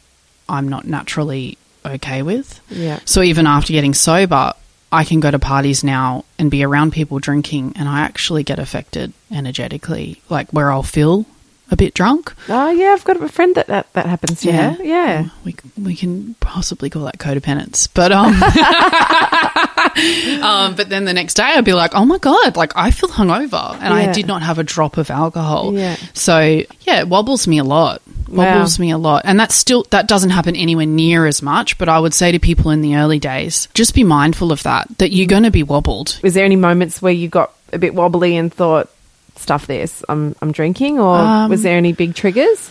[0.48, 2.60] I'm not naturally okay with.
[2.70, 3.00] Yeah.
[3.04, 4.52] So even after getting sober,
[4.94, 8.58] I can go to parties now and be around people drinking, and I actually get
[8.58, 11.26] affected energetically, like where I'll feel
[11.70, 12.32] a bit drunk.
[12.48, 14.48] Oh yeah, I've got a friend that that, that happens to.
[14.48, 14.76] Yeah.
[14.80, 15.28] Yeah.
[15.44, 18.34] we we can possibly call that codependence, but um,
[20.44, 23.08] um, but then the next day I'd be like, oh my god, like I feel
[23.08, 25.74] hungover, and I did not have a drop of alcohol.
[25.74, 25.96] Yeah.
[26.12, 28.02] So yeah, it wobbles me a lot.
[28.34, 28.54] Wow.
[28.56, 31.78] Wobbles me a lot, and that's still that doesn't happen anywhere near as much.
[31.78, 34.88] But I would say to people in the early days, just be mindful of that.
[34.98, 36.18] That you're going to be wobbled.
[36.22, 38.90] Was there any moments where you got a bit wobbly and thought,
[39.36, 42.70] "Stuff this, I'm I'm drinking," or Um, was there any big triggers?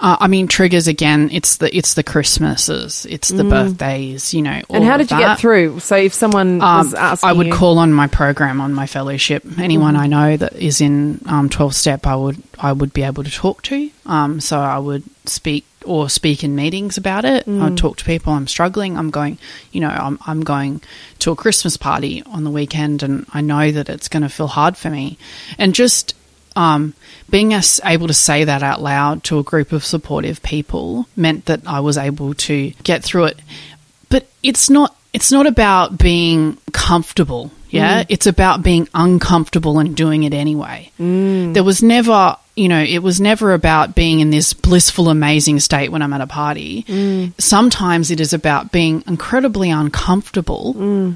[0.00, 1.28] Uh, I mean, triggers again.
[1.32, 4.32] It's the it's the Christmases, it's the birthdays.
[4.32, 4.76] You know, Mm.
[4.76, 5.80] And how did you get through?
[5.80, 8.86] So if someone was Um, asking, I would you- call on my program on my
[8.86, 9.42] fellowship.
[9.58, 13.24] Anyone I know that is in um, twelve step, I would I would be able
[13.24, 13.90] to talk to.
[14.06, 17.48] Um, so I would speak or speak in meetings about it.
[17.48, 18.32] I'd talk to people.
[18.32, 18.96] I'm struggling.
[18.98, 19.38] I'm going.
[19.72, 20.80] You know, I'm I'm going
[21.20, 24.48] to a Christmas party on the weekend, and I know that it's going to feel
[24.48, 25.18] hard for me.
[25.58, 26.14] And just
[26.58, 26.94] um,
[27.30, 31.44] being as able to say that out loud to a group of supportive people meant
[31.44, 33.38] that I was able to get through it.
[34.10, 37.52] But it's not it's not about being comfortable.
[37.70, 38.06] Yeah, mm.
[38.08, 40.90] it's about being uncomfortable and doing it anyway.
[40.98, 41.54] Mm.
[41.54, 45.92] There was never, you know, it was never about being in this blissful, amazing state
[45.92, 46.84] when I'm at a party.
[46.84, 47.38] Mm.
[47.38, 51.14] Sometimes it is about being incredibly uncomfortable,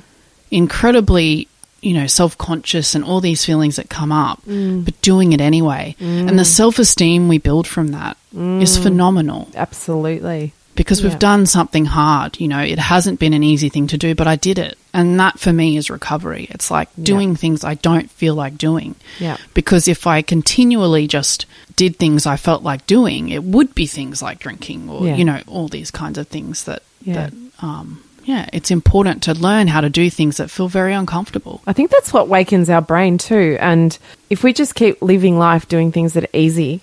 [0.50, 1.48] incredibly
[1.82, 4.84] you know self-conscious and all these feelings that come up mm.
[4.84, 6.28] but doing it anyway mm.
[6.28, 8.82] and the self-esteem we build from that is mm.
[8.82, 10.52] phenomenal absolutely.
[10.74, 11.08] because Yeah.
[11.10, 14.26] we've done something hard you know it hasn't been an easy thing to do but
[14.26, 18.10] i did it and that for me is recovery it's like doing things i don't
[18.10, 19.36] feel like doing Yeah.
[19.54, 24.22] because if i continually just did things i felt like doing it would be things
[24.22, 25.16] like drinking or Yeah.
[25.16, 27.14] you know all these kinds of things that Yeah.
[27.14, 31.60] that um yeah it's important to learn how to do things that feel very uncomfortable
[31.66, 33.56] I think that's what wakens our brain too.
[33.60, 33.96] And
[34.30, 36.80] if we just keep living life doing things that are easy,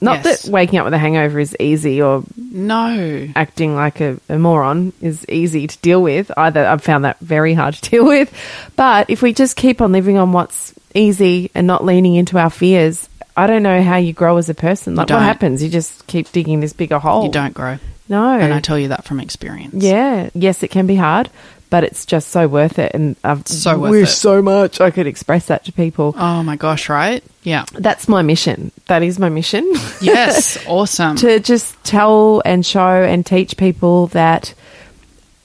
[0.00, 0.42] not Yes.
[0.44, 4.92] that waking up with a hangover is easy or no acting like a, a moron
[5.00, 6.30] is easy to deal with.
[6.36, 8.32] Either I've found that very hard to deal with.
[8.76, 12.50] But if we just keep on living on what's easy and not leaning into our
[12.50, 14.94] fears, I don't know how you grow as a person.
[14.94, 15.62] Like what happens?
[15.62, 17.24] You just keep digging this bigger hole.
[17.24, 18.38] you don't grow No.
[18.38, 20.30] and i tell you that from experience Yeah.
[20.34, 21.30] Yes, it can be hard,
[21.70, 22.92] but it's just so worth it.
[22.94, 26.14] And I've So worth so much I could express that to people.
[26.16, 28.72] oh my gosh right yeah That's my mission.
[28.86, 29.64] That is my mission.
[30.00, 34.54] yes awesome to just tell and show and teach people that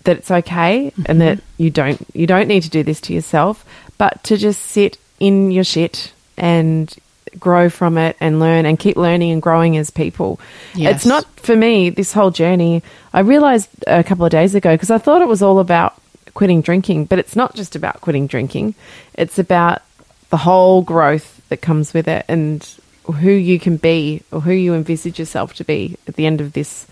[0.05, 1.19] that it's okay and mm-hmm.
[1.19, 3.65] that you don't you don't need to do this to yourself,
[3.97, 6.93] but to just sit in your shit and
[7.39, 10.39] grow from it and learn and keep learning and growing as people.
[10.75, 10.95] Yes.
[10.95, 12.83] It's not for me this whole journey.
[13.13, 15.99] I realized a couple of days ago because I thought it was all about
[16.33, 18.75] quitting drinking, but it's not just about quitting drinking.
[19.13, 19.81] It's about
[20.29, 22.67] the whole growth that comes with it and
[23.05, 26.53] who you can be or who you envisage yourself to be at the end of
[26.53, 26.87] this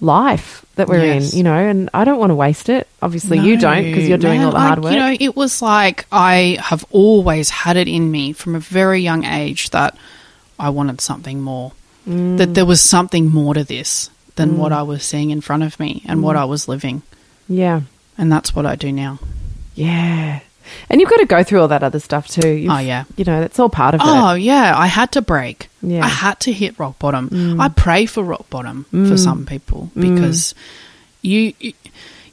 [0.00, 1.32] life that we're Yes.
[1.32, 2.88] in, you know, and I don't want to waste it.
[3.00, 4.92] Obviously, you don't because you're doing man, all the hard I- work.
[4.92, 9.00] You know, it was like I have always had it in me from a very
[9.00, 9.96] young age that
[10.58, 11.72] I wanted something more.
[12.08, 12.38] Mm.
[12.38, 15.78] That there was something more to this than what I was seeing in front of
[15.80, 16.22] me and Mm.
[16.22, 17.02] what I was living.
[17.48, 17.82] yeah.
[18.18, 19.18] And that's what I do now.
[19.74, 20.40] Yeah.
[20.90, 22.48] And you've got to go through all that other stuff too.
[22.48, 23.04] You've- Oh, yeah.
[23.16, 24.04] You know, that's all part of it.
[24.06, 25.68] Oh yeah, I had to break.
[25.82, 26.00] Yeah.
[26.00, 26.04] Mm.
[26.04, 27.60] I had to hit rock bottom.
[27.60, 30.54] I pray for rock bottom for some people because
[31.22, 31.72] you you-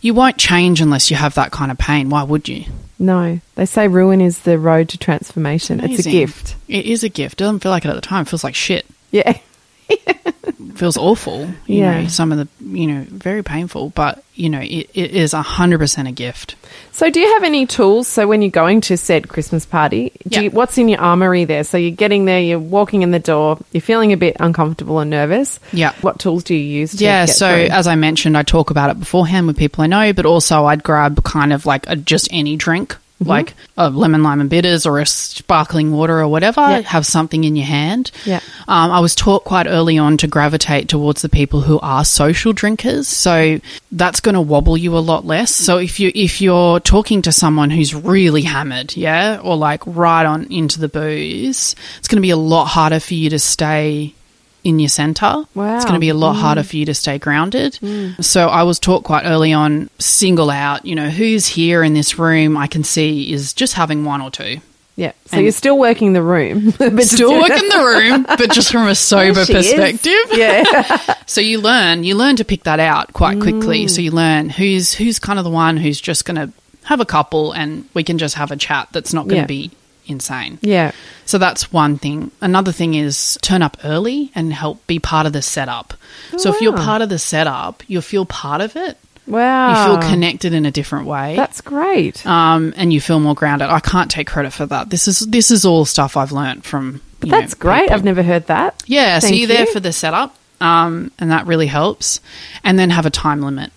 [0.03, 2.09] you won't change unless you have that kind of pain.
[2.09, 2.65] Why would you?
[2.97, 3.39] No.
[3.55, 5.79] They say ruin is the road to transformation.
[5.79, 6.55] It's a gift.
[6.67, 7.33] It is a gift.
[7.39, 8.23] It doesn't feel like it at the time.
[8.23, 8.85] It feels like shit.
[9.11, 9.37] Yeah.
[10.75, 11.45] feels awful.
[11.67, 12.01] You Yeah.
[12.01, 15.41] know, some of the you know very painful, but you know it, it is a
[15.41, 16.55] hundred percent a gift.
[16.93, 18.07] So, do you have any tools?
[18.07, 20.41] So, when you're going to said Christmas party, Yeah.
[20.41, 21.63] you, what's in your armory there?
[21.63, 25.09] So, you're getting there, you're walking in the door, you're feeling a bit uncomfortable and
[25.09, 25.59] nervous.
[25.73, 25.93] Yeah.
[26.01, 26.91] What tools do you use?
[26.95, 27.75] To Yeah, so through?
[27.75, 30.83] as I mentioned, I talk about it beforehand with people I know, but also I'd
[30.83, 33.29] grab kind of like a, just any drink, Mm-hmm.
[33.29, 36.59] like a lemon, lime, and bitters or a sparkling water or whatever.
[36.81, 38.09] Have something in your hand.
[38.25, 38.39] Yeah.
[38.67, 42.51] Um, I was taught quite early on to gravitate towards the people who are social
[42.51, 45.53] drinkers, so that's going to wobble you a lot less.
[45.53, 50.25] So if you if you're talking to someone who's really hammered, yeah, or like right
[50.25, 54.15] on into the booze, it's going to be a lot harder for you to stay
[54.63, 55.43] in your center.
[55.55, 55.75] Wow.
[55.75, 56.39] It's going to be a lot mm.
[56.39, 57.73] harder for you to stay grounded.
[57.81, 58.23] Mm.
[58.23, 62.19] So I was taught quite early on single out, you know, who's here in this
[62.19, 64.59] room I can see is just having one or two.
[64.95, 65.13] yeah.
[65.25, 66.71] So, and- you're still working the room.
[66.77, 69.67] but Still working the room, but just from a sober She is.
[69.67, 70.37] perspective.
[70.37, 71.15] Yeah.
[71.31, 73.85] So you learn, you learn to pick that out quite quickly.
[73.85, 73.89] Mm.
[73.89, 76.51] So you learn who's who's kind of the one who's just going to
[76.83, 79.69] have a couple and we can just have a chat that's not going to Yeah.
[79.69, 79.71] be
[80.11, 80.59] insane.
[80.61, 80.91] yeah.
[81.25, 82.29] So that's one thing.
[82.41, 85.93] Another thing is turn up early and help be part of the setup.
[86.37, 88.97] so if you're part of the setup, you'll feel part of it.
[89.27, 89.69] Wow.
[89.69, 91.35] You feel connected in a different way.
[91.37, 92.25] That's great.
[92.25, 93.69] um, and you feel more grounded.
[93.69, 94.89] I can't take credit for that.
[94.89, 96.99] This is this is all stuff I've learnt from.
[97.23, 97.81] you know, That's great.
[97.83, 97.95] people.
[97.95, 98.83] I've never heard that.
[98.87, 102.19] Yeah, so you're there for the setup, um, and that really helps.
[102.63, 103.71] And then have a time limit.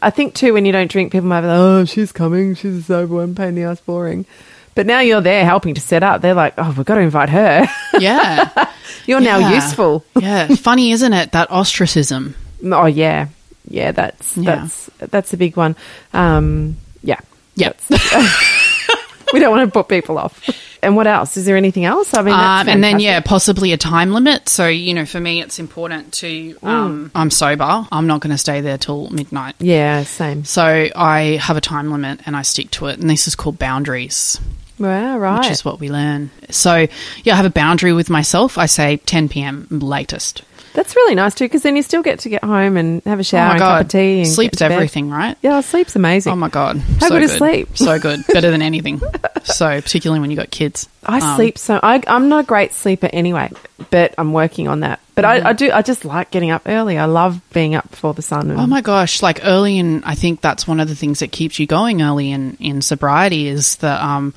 [0.00, 2.54] I think too when you don't drink, people might be like, "Oh, she's coming.
[2.54, 4.26] She's sober one, pain in the ass, boring."
[4.74, 6.20] But now you're there helping to set up.
[6.20, 7.66] They're like, "Oh, we've got to invite her.
[8.00, 8.70] Yeah,
[9.06, 10.48] you're now useful." yeah.
[10.56, 11.32] Funny, isn't it?
[11.32, 12.34] That ostracism.
[12.64, 13.28] Oh yeah,
[13.68, 13.92] yeah.
[13.92, 14.56] That's Yeah.
[14.56, 15.76] that's that's a big one.
[16.12, 17.20] Um, yeah,
[17.54, 17.72] Yeah.
[19.32, 20.40] we don't want to put people off.
[20.82, 21.36] And what else?
[21.38, 22.12] Is there anything else?
[22.12, 24.50] I mean, Um, and then, yeah, possibly a time limit.
[24.50, 26.56] So, you know, for me, it's important to.
[26.62, 27.86] Um, I'm sober.
[27.90, 29.54] I'm not going to stay there till midnight.
[29.60, 30.44] yeah, same.
[30.44, 32.98] So I have a time limit and I stick to it.
[33.00, 34.38] And this is called boundaries.
[34.78, 35.38] Wow, right.
[35.40, 36.30] which is what we learn.
[36.50, 36.86] So,
[37.22, 38.58] yeah, I have a boundary with myself.
[38.58, 39.68] I say 10 p.m.
[39.70, 40.42] latest.
[40.72, 43.22] That's really nice too, because then you still get to get home and have a
[43.24, 44.18] shower and a cup of tea.
[44.22, 44.74] And sleep's get to bed.
[44.74, 45.38] everything, right?
[45.40, 46.32] Yeah, sleep's amazing.
[46.32, 47.78] Oh my god, How so good is sleep?
[47.78, 49.00] So good, better than anything.
[49.44, 50.88] so particularly when you got kids.
[51.04, 53.52] I Um, sleep so I, I'm not a great sleeper anyway,
[53.90, 54.98] but I'm working on that.
[55.14, 55.46] But Mm-hmm.
[55.46, 55.70] I, I do.
[55.70, 56.98] I just like getting up early.
[56.98, 58.50] I love being up before the sun.
[58.50, 61.30] And, Oh my gosh, like early in I think that's one of the things that
[61.30, 64.34] keeps you going early in in sobriety is that um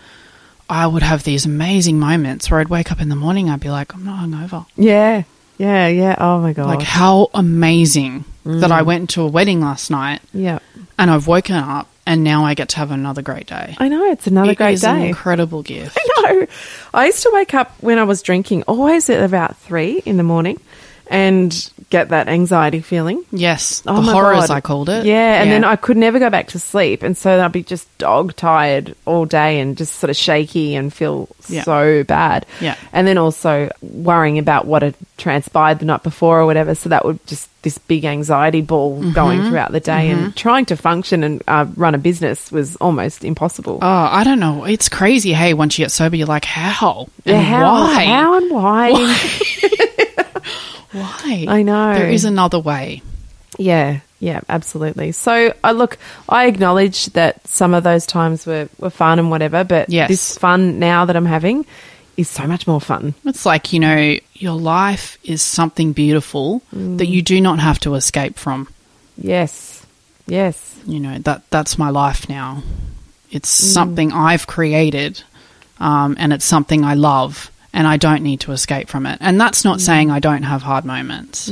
[0.69, 3.69] I would have these amazing moments where I'd wake up in the morning I'd be
[3.69, 4.65] like I'm not hungover.
[4.75, 5.23] yeah,
[5.58, 6.15] yeah, yeah.
[6.19, 6.67] Oh my god.
[6.67, 8.71] Like how amazing that Mm.
[8.71, 10.60] I went to a wedding last night yeah,
[10.97, 13.75] and I've woken up and now I get to have another great day.
[13.77, 15.10] I know it's another It great is an day.
[15.10, 15.97] incredible gift.
[16.17, 16.47] I know.
[16.93, 20.23] I used to wake up when I was drinking, always at about three in the
[20.23, 20.60] morning,
[21.10, 23.24] and get that anxiety feeling.
[23.32, 24.54] Yes, Oh the horrors God.
[24.58, 25.06] I called it.
[25.06, 27.88] Yeah, and then I could never go back to sleep, and so I'd be just
[27.98, 31.63] dog tired all day and just sort of shaky and feel Yeah.
[31.63, 32.46] so bad.
[32.60, 32.76] Yeah.
[32.93, 36.76] and then also worrying about what had transpired the night before or whatever.
[36.76, 39.12] So that would just this big anxiety ball Mm-hmm.
[39.12, 43.24] going throughout the day, and trying to function and uh, run a business was almost
[43.26, 43.80] impossible.
[43.82, 44.63] Oh, I don't know.
[44.65, 45.34] It's crazy.
[45.34, 47.08] Hey, once you get sober, you're like, how?
[47.26, 48.04] Yeah, And how, why?
[48.06, 48.91] how and why?
[48.91, 49.39] Why?
[50.93, 51.93] I know.
[51.93, 53.02] There is another way.
[53.58, 55.12] Yeah, yeah, absolutely.
[55.12, 55.97] So, I look,
[56.30, 60.10] I acknowledge that some of those times were, were fun and whatever, but Yes.
[60.10, 61.65] this fun now that I'm having
[62.17, 63.13] is so much more fun.
[63.26, 66.97] It's like, you know, your life is something beautiful Mm.
[66.97, 68.67] that you do not have to escape from.
[69.17, 69.86] Yes,
[70.28, 72.63] yes, You know, that that's my life now.
[73.32, 73.73] It's Mm.
[73.73, 75.21] something I've created
[75.80, 79.18] um, and it's something I love and I don't need to escape from it.
[79.22, 79.66] And that's Mm.
[79.66, 81.48] not saying I don't have hard moments,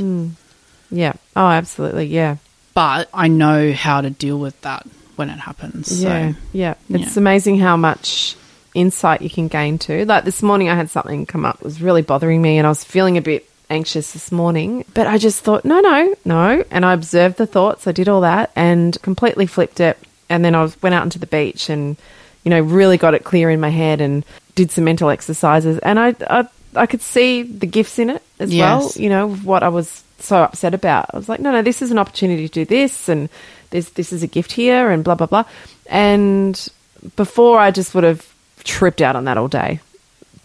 [0.90, 1.12] yeah.
[1.34, 2.36] Oh, absolutely, yeah,
[2.74, 4.86] but I know how to deal with that
[5.16, 6.02] when it happens.
[6.02, 6.74] yeah, So, yeah.
[6.90, 7.20] It's yeah.
[7.20, 8.36] amazing how much
[8.74, 10.04] insight you can gain too.
[10.04, 12.70] Like this morning, I had something come up that was really bothering me, and I
[12.70, 14.84] was feeling a bit anxious this morning.
[14.94, 17.86] But I just thought, no, no, no, and I observed the thoughts.
[17.86, 19.96] I did all that and completely flipped it.
[20.28, 21.96] And then I was, went out into the beach and,
[22.44, 24.24] you know, really got it clear in my head and
[24.56, 25.78] did some mental exercises.
[25.78, 28.90] And I, I, I could see the gifts in it as well.
[28.96, 31.06] You know, what I was so upset about.
[31.14, 33.28] I was like, no, no, this is an opportunity to do this, and
[33.70, 35.44] this this is a gift here, and blah blah blah.
[35.88, 36.68] And
[37.14, 38.26] before, I just would have
[38.64, 39.78] tripped out on that all day.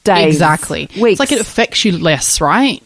[0.04, 0.90] Days, Exactly.
[1.00, 1.14] weeks.
[1.14, 2.84] It's like it affects you less, right?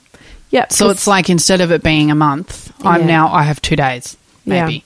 [0.49, 0.67] yeah.
[0.69, 4.15] So it's like instead of it being a month, I'm now I have two days
[4.45, 4.65] Yeah.
[4.65, 4.83] maybe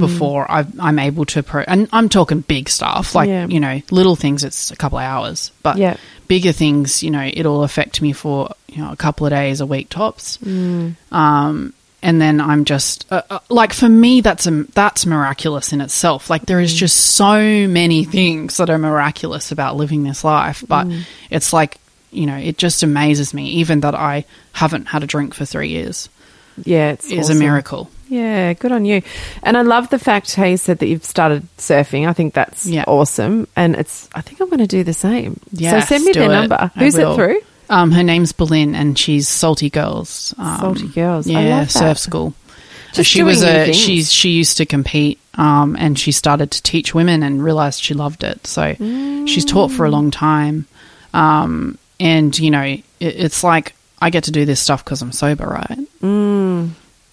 [0.00, 1.62] before i I'm able to pro.
[1.66, 3.46] And I'm talking big stuff like Yeah.
[3.46, 4.44] you know little things.
[4.44, 5.96] It's a couple of hours, but Yeah.
[6.28, 9.66] bigger things, you know, it'll affect me for you know a couple of days, a
[9.66, 10.38] week tops.
[10.44, 10.94] Mm.
[11.12, 15.80] Um, and then I'm just uh, uh, like for me that's a, that's miraculous in
[15.80, 16.28] itself.
[16.30, 16.76] Like there is Mm.
[16.78, 21.02] just so many things that are miraculous about living this life, but Mm.
[21.30, 21.78] it's like
[22.12, 25.68] you know it just amazes me even that I haven't had a drink for three
[25.70, 26.08] years
[26.64, 27.36] Yeah, it's is awesome.
[27.36, 27.90] a miracle.
[28.08, 29.02] Yeah, good on you.
[29.42, 32.08] And I love the fact how you said that you've started surfing.
[32.08, 32.84] I think that's Yeah.
[32.86, 33.48] awesome.
[33.56, 35.40] And it's I think I'm going to do the same.
[35.52, 35.80] Yeah.
[35.80, 36.34] so send me their it.
[36.34, 36.56] number.
[36.74, 37.40] I Who's it through?
[37.68, 40.32] Um, her name's Boleyn, and she's Salty Girls.
[40.38, 41.26] Um, Salty Girls.
[41.28, 41.78] I Yeah, love that.
[41.78, 42.32] surf school.
[42.92, 43.76] Just she was a things.
[43.76, 47.92] she's she used to compete, um, and she started to teach women and realized she
[47.92, 48.46] loved it.
[48.46, 48.74] So
[49.26, 50.66] she's taught for a long time,
[51.12, 55.10] um, and you know it, it's like I get to do this stuff because I'm
[55.12, 55.78] sober, right?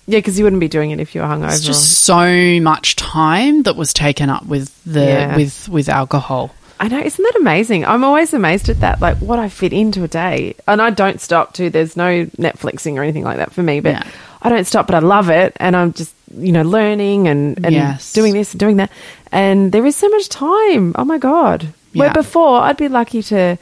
[0.06, 1.52] Yeah, because you wouldn't be doing it if you were hungover.
[1.52, 5.36] It's just so much time that was taken up with the Yeah.
[5.38, 6.54] with with alcohol.
[6.80, 7.86] I know, isn't that amazing?
[7.86, 10.56] I'm always amazed at that, like what I fit into a day.
[10.68, 11.70] And I don't stop too.
[11.70, 14.04] There's no Netflixing or anything like that for me, but Yeah.
[14.42, 15.56] I don't stop, but I love it.
[15.62, 18.12] And I'm just, you know, learning and, and Yes.
[18.12, 18.90] doing this and doing that.
[19.32, 20.94] And there is so much time.
[20.98, 21.68] Oh my God.
[21.94, 23.58] Where before I'd be lucky to,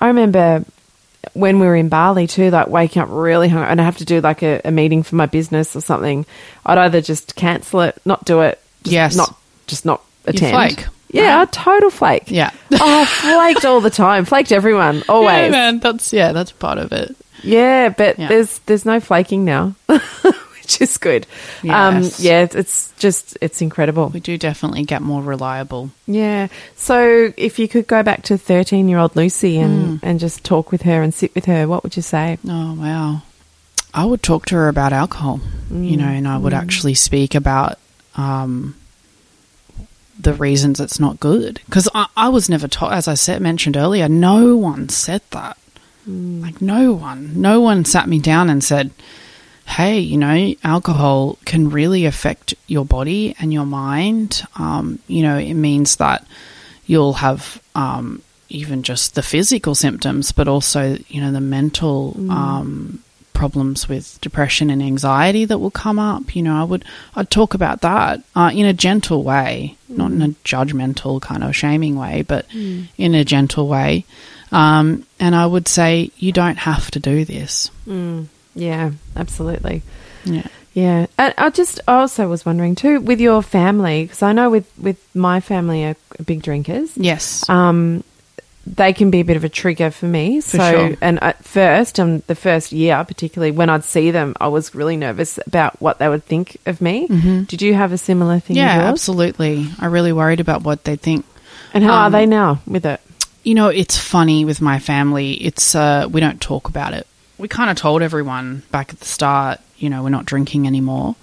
[0.00, 0.64] I remember
[1.34, 4.04] when we were in Bali too, like waking up really hungry and I have to
[4.04, 6.24] do like a, a meeting for my business or something.
[6.64, 9.16] I'd either just cancel it, not do it, just Yes.
[9.16, 10.52] not, just not You attend.
[10.76, 11.48] flake, Yeah, right?
[11.48, 12.24] a total flake.
[12.30, 12.50] Yeah.
[12.72, 14.24] oh, flaked all the time.
[14.24, 15.50] Flaked everyone, Yeah, always.
[15.52, 17.14] man, that's yeah, that's part of it.
[17.42, 18.28] Yeah, but Yeah.
[18.28, 19.74] there's there's no flaking now,
[20.70, 21.26] which is good.
[21.68, 24.08] Um, yeah, it's, just it's incredible.
[24.08, 25.90] We do definitely get more reliable.
[26.06, 26.48] Yeah.
[26.76, 30.70] So if you could go back to thirteen year old Lucy and and just talk
[30.70, 32.38] with her and sit with her, what would you say?
[32.46, 33.22] Oh wow.
[33.92, 37.76] I would talk to her about alcohol, you know, and I would actually speak about
[38.14, 38.76] um,
[40.16, 41.60] the reasons it's not good.
[41.66, 45.58] Because I, I was never taught, as I said mentioned earlier, no one said that.
[46.06, 48.92] Like no one, no one sat me down and said,
[49.70, 54.42] "Hey, you know, alcohol can really affect your body and your mind.
[54.56, 56.26] Um, you know, it means that
[56.86, 62.98] you'll have um, even just the physical symptoms, but also you know the mental um,
[63.32, 66.36] problems with depression and anxiety that will come up.
[66.36, 66.84] You know, I would
[67.16, 71.56] I'd talk about that uh, in a gentle way, not in a judgmental kind of
[71.56, 72.44] shaming way, but
[72.98, 74.04] in a gentle way.
[74.52, 77.70] Um, and I would say you don't have to do this.
[78.60, 79.82] Yeah, absolutely.
[80.24, 80.46] Yeah.
[80.72, 84.70] Yeah, and I just also was wondering too with your family because I know with
[84.78, 86.96] with my family are big drinkers.
[86.96, 87.48] Yes.
[87.48, 88.04] um,
[88.66, 90.40] they can be a bit of a trigger for me.
[90.40, 90.96] For so, sure.
[91.00, 94.96] and at first, um, the first year, particularly when I'd see them, I was really
[94.96, 97.08] nervous about what they would think of me.
[97.48, 98.56] Did you have a similar thing?
[98.56, 98.78] Mm-hmm.
[98.80, 99.66] yeah, absolutely.
[99.80, 101.24] I really worried about what they'd think.
[101.74, 103.00] And how are Um, they now with it?
[103.42, 105.32] You know, it's funny with my family.
[105.32, 107.08] It's uh, we don't talk about it.
[107.40, 111.16] We kind of told everyone back at the start, you know, we're not drinking anymore,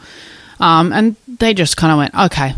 [0.59, 2.55] um, and they just kind of went, okay,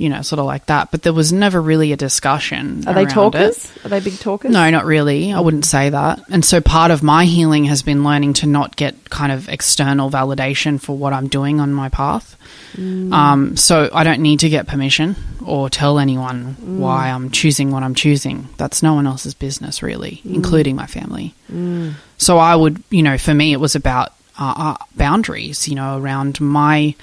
[0.00, 0.90] you know, sort of like that.
[0.90, 2.88] But there was never really a discussion.
[2.88, 3.14] Are they around it.
[3.14, 3.72] talkers?
[3.84, 4.50] Are they big talkers?
[4.50, 5.30] No, not really.
[5.30, 6.20] I wouldn't say that.
[6.30, 10.10] And so part of my healing has been learning to not get kind of external
[10.10, 12.34] validation for what I'm doing on my path.
[12.78, 17.82] Um, so I don't need to get permission or tell anyone why I'm choosing what
[17.82, 18.48] I'm choosing.
[18.56, 21.34] That's no one else's business, really, including my family.
[22.16, 25.98] So I would, you know, for me, it was about uh, uh, boundaries, you know,
[25.98, 26.94] around my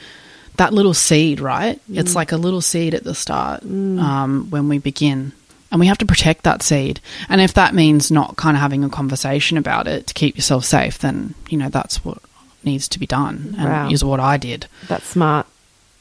[0.58, 1.80] that little seed, right?
[1.92, 2.16] It's mm.
[2.16, 4.00] like a little seed at the start mm.
[4.00, 5.32] um, when we begin.
[5.72, 7.02] And we have to protect that seed.
[7.28, 10.64] And if that means not kind of having a conversation about it to keep yourself
[10.64, 12.20] safe, then, you know, that's what
[12.64, 13.90] needs to be done and Wow.
[13.90, 14.68] is what I did.
[14.88, 15.46] That's smart.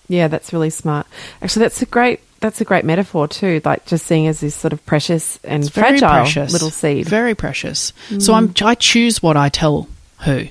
[0.08, 1.06] Yeah, that's really smart.
[1.42, 2.20] Actually, that's a great.
[2.38, 3.62] That's a great metaphor too.
[3.64, 6.52] Like just seeing as this sort of precious and fragile precious.
[6.52, 7.08] little seed.
[7.08, 7.94] Very precious.
[8.18, 8.36] So mm.
[8.36, 9.88] I'm, I choose what I tell
[10.24, 10.46] who.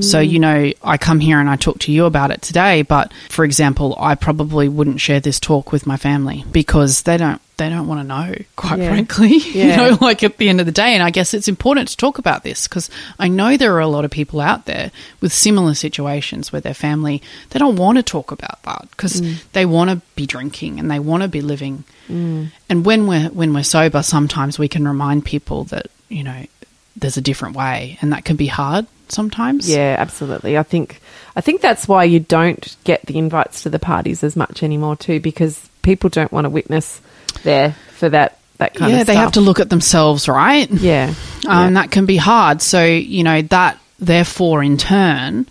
[0.00, 3.12] So, you know, I come here and I talk to you about it today, but
[3.30, 7.68] for example, I probably wouldn't share this talk with my family because they don't they
[7.68, 8.88] don't want to know, quite Yeah.
[8.88, 9.36] frankly.
[9.38, 11.96] you know, like at the end of the day, and I guess it's important to
[11.96, 15.32] talk about this because I know there are a lot of people out there with
[15.32, 17.20] similar situations where their family
[17.50, 19.42] they don't want to talk about that because mm.
[19.52, 21.82] they want to be drinking and they want to be living.
[22.08, 22.52] Mm.
[22.68, 26.46] And when we're when we're sober, sometimes we can remind people that you know
[26.94, 29.68] there's a different way, and that can be hard sometimes.
[29.68, 30.58] Yeah, absolutely.
[30.58, 31.00] I think
[31.36, 34.96] I think that's why you don't get the invites to the parties as much anymore
[34.96, 37.00] too, because people don't want to witness
[37.42, 39.14] there for that that kind yeah, of stuff.
[39.14, 40.70] Yeah, they have to look at themselves, right?
[40.70, 41.14] Yeah,
[41.46, 42.60] Um, that can be hard.
[42.62, 45.46] So you know that therefore in turn.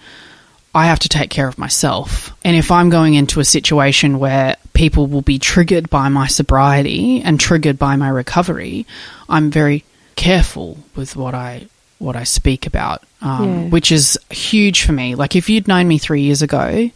[0.75, 2.35] I have to take care of myself.
[2.43, 7.19] And if I'm going into a situation where people will be triggered by my sobriety
[7.23, 8.85] and triggered by my recovery,
[9.27, 9.85] I'm very
[10.15, 11.65] careful with what I
[11.99, 13.69] what I speak about, um, Yeah.
[13.69, 15.15] which is huge for me.
[15.15, 16.89] Like if you'd known me three years ago,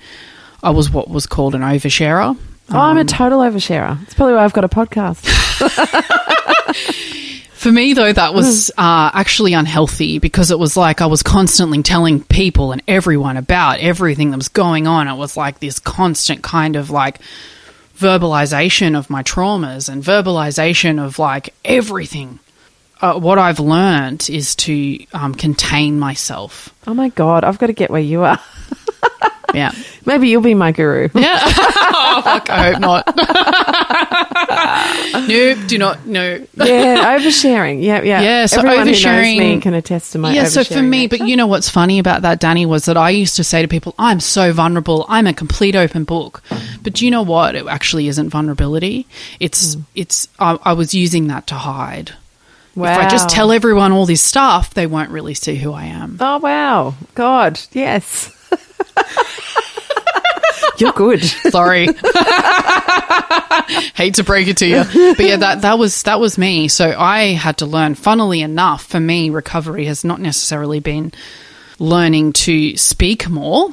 [0.63, 2.37] I was what was called an oversharer.
[2.73, 4.01] Oh, I'm a Um, total oversharer.
[4.03, 5.27] It's probably why I've got a podcast.
[7.53, 11.83] For me, though, that was uh, actually unhealthy because it was like I was constantly
[11.83, 15.07] telling people and everyone about everything that was going on.
[15.07, 17.19] It was like this constant kind of like
[17.99, 22.39] verbalization of my traumas and verbalization of like everything.
[23.01, 26.73] Uh, what I've learned is to um, contain myself.
[26.87, 28.39] oh my god, I've got to get where you are.
[29.53, 29.73] Yeah.
[30.05, 31.09] Maybe you'll be my guru.
[31.13, 31.37] Yeah.
[31.43, 33.05] oh, fuck, I hope not.
[35.27, 36.05] nope, do not.
[36.05, 36.35] No.
[36.55, 37.83] yeah, oversharing.
[37.83, 38.21] Yeah, yeah.
[38.21, 40.99] Yeah, so Everyone who knows oversharing- me can attest to my yeah, so for me,
[41.01, 41.17] nature.
[41.17, 43.67] but you know what's funny about that, Danny, was that I used to say to
[43.67, 45.05] people, I'm so vulnerable.
[45.09, 46.41] I'm a complete open book.
[46.81, 47.53] But do you know what?
[47.55, 49.05] It actually isn't vulnerability.
[49.41, 49.81] It's, Hmm.
[49.95, 52.13] it's, I, I was using that to hide.
[52.75, 52.91] Wow.
[52.91, 56.17] If I just tell everyone all this stuff, they won't really see who I am.
[56.19, 58.31] Oh wow, God, yes.
[60.81, 61.23] You're good.
[61.51, 61.85] Sorry.
[63.93, 64.83] Hate to break it to you.
[65.15, 66.67] But yeah, that, that was that was me.
[66.67, 67.95] So I had to learn.
[67.95, 71.13] Funnily enough, for me, recovery has not necessarily been
[71.77, 73.69] learning to speak more.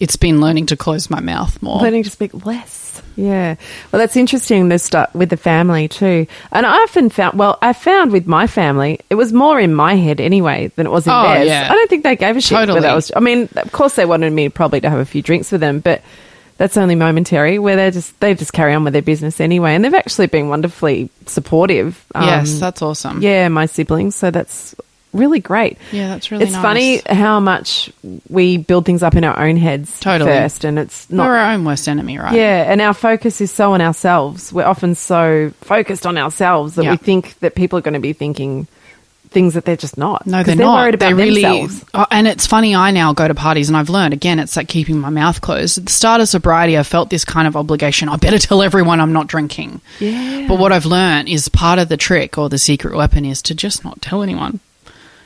[0.00, 1.80] It's been learning to close my mouth more.
[1.80, 2.83] Learning to speak less.
[3.16, 3.54] Yeah.
[3.92, 6.26] Well, that's interesting to start with the family too.
[6.52, 9.94] And I often found, well, I found with my family, it was more in my
[9.94, 11.46] head anyway than it was in Oh, theirs.
[11.46, 11.68] yeah.
[11.70, 12.76] I don't think they gave a shit Totally.
[12.80, 15.22] whether I was, I mean, of course they wanted me probably to have a few
[15.22, 16.02] drinks with them, but
[16.56, 19.74] that's only momentary where they just, they just carry on with their business anyway.
[19.74, 22.04] And they've actually been wonderfully supportive.
[22.14, 23.22] yes, Um, that's awesome.
[23.22, 24.14] yeah, my siblings.
[24.16, 24.74] So that's
[25.14, 25.78] really great.
[25.92, 26.62] Yeah, that's really It's nice.
[26.62, 27.90] funny how much
[28.28, 30.30] we build things up in our own heads Totally.
[30.30, 31.26] first, and it's not.
[31.26, 32.34] We're our own worst enemy, right?
[32.34, 34.52] Yeah, and our focus is so on ourselves.
[34.52, 36.90] We're often so focused on ourselves that Yeah.
[36.90, 38.66] we think that people are going to be thinking
[39.30, 40.24] things that they're just not.
[40.28, 40.58] No, they're, not.
[40.58, 40.74] they're not.
[40.82, 41.84] worried about they really, themselves.
[41.92, 42.76] Oh, and it's funny.
[42.76, 44.38] I now go to parties, and I've learned again.
[44.38, 45.76] It's like keeping my mouth closed.
[45.78, 48.08] At the start of sobriety, I felt this kind of obligation.
[48.08, 49.80] I better tell everyone I'm not drinking.
[49.98, 50.46] Yeah.
[50.46, 53.56] But what I've learned is part of the trick or the secret weapon is to
[53.56, 54.60] just not tell anyone.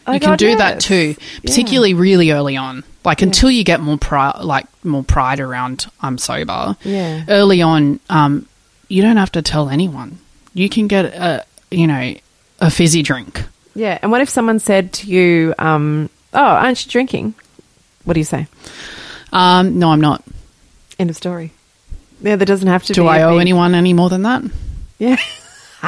[0.08, 2.84] Oh, you can do that too, particularly really early on.
[3.04, 6.76] Like until you get more pride, like more pride around I'm sober.
[6.82, 7.24] Yeah.
[7.28, 8.46] Early on, um,
[8.88, 10.18] you don't have to tell anyone.
[10.54, 12.14] You can get a, you know,
[12.60, 13.44] a fizzy drink.
[13.74, 17.34] Yeah, and what if someone said to you, um, "Oh, aren't you drinking?"
[18.04, 18.46] What do you say?
[19.32, 20.24] Um, no, I'm not.
[20.98, 21.52] End of story.
[22.20, 23.08] Yeah, there doesn't have to Do be.
[23.08, 24.42] I owe big- anyone any more than that?
[24.98, 25.16] Yeah.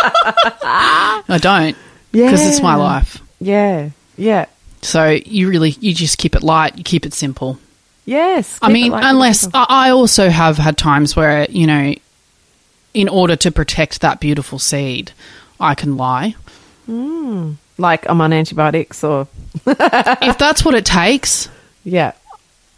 [0.00, 1.76] I don't.
[2.12, 2.26] Yeah.
[2.26, 3.18] Because it's my life.
[3.40, 3.90] Yeah.
[4.16, 4.46] Yeah.
[4.82, 6.78] So you really, you just keep it light.
[6.78, 7.58] You keep it simple.
[8.04, 8.58] Yes.
[8.62, 9.48] I mean, unless.
[9.52, 11.94] I also have had times where, you know,
[12.94, 15.12] in order to protect that beautiful seed,
[15.60, 16.34] I can lie.
[16.88, 17.56] Mm.
[17.76, 19.28] like I'm on antibiotics or
[19.66, 21.50] if that's what it takes,
[21.84, 22.12] yeah.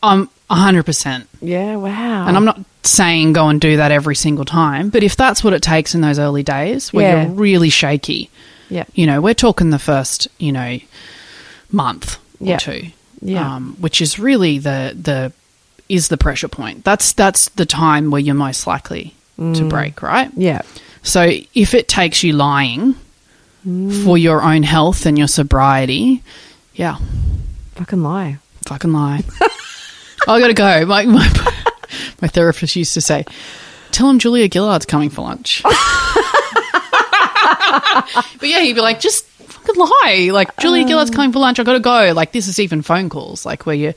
[0.03, 1.27] I'm 100%.
[1.41, 2.27] Yeah, wow.
[2.27, 5.53] And I'm not saying go and do that every single time, but if that's what
[5.53, 7.23] it takes in those early days where Yeah.
[7.27, 8.31] you're really shaky,
[8.71, 8.85] Yeah.
[8.95, 10.79] you know, we're talking the first, you know,
[11.73, 12.55] month Yeah.
[12.55, 12.87] or two,
[13.21, 13.57] Yeah.
[13.57, 15.33] um, which is really the the
[15.89, 16.85] is the pressure point.
[16.85, 19.57] That's that's the time where you're most likely Mm.
[19.57, 20.31] to break, right?
[20.37, 20.63] Yeah.
[21.03, 22.95] So if it takes you lying
[23.67, 24.05] Mm.
[24.05, 26.23] for your own health and your sobriety,
[26.75, 26.97] yeah,
[27.75, 28.39] Fucking lie.
[28.67, 29.23] fucking lie.
[30.29, 30.87] I gotta go.
[30.87, 31.29] My, my
[32.23, 33.25] my therapist used to say,
[33.91, 35.63] "Tell him Julia Gillard's coming for lunch."
[37.71, 41.59] but yeah, he'd be like, "Just fucking lie." Like Julia Gillard's coming for lunch.
[41.59, 42.13] I gotta go.
[42.15, 43.45] Like this is even phone calls.
[43.47, 43.95] Like where you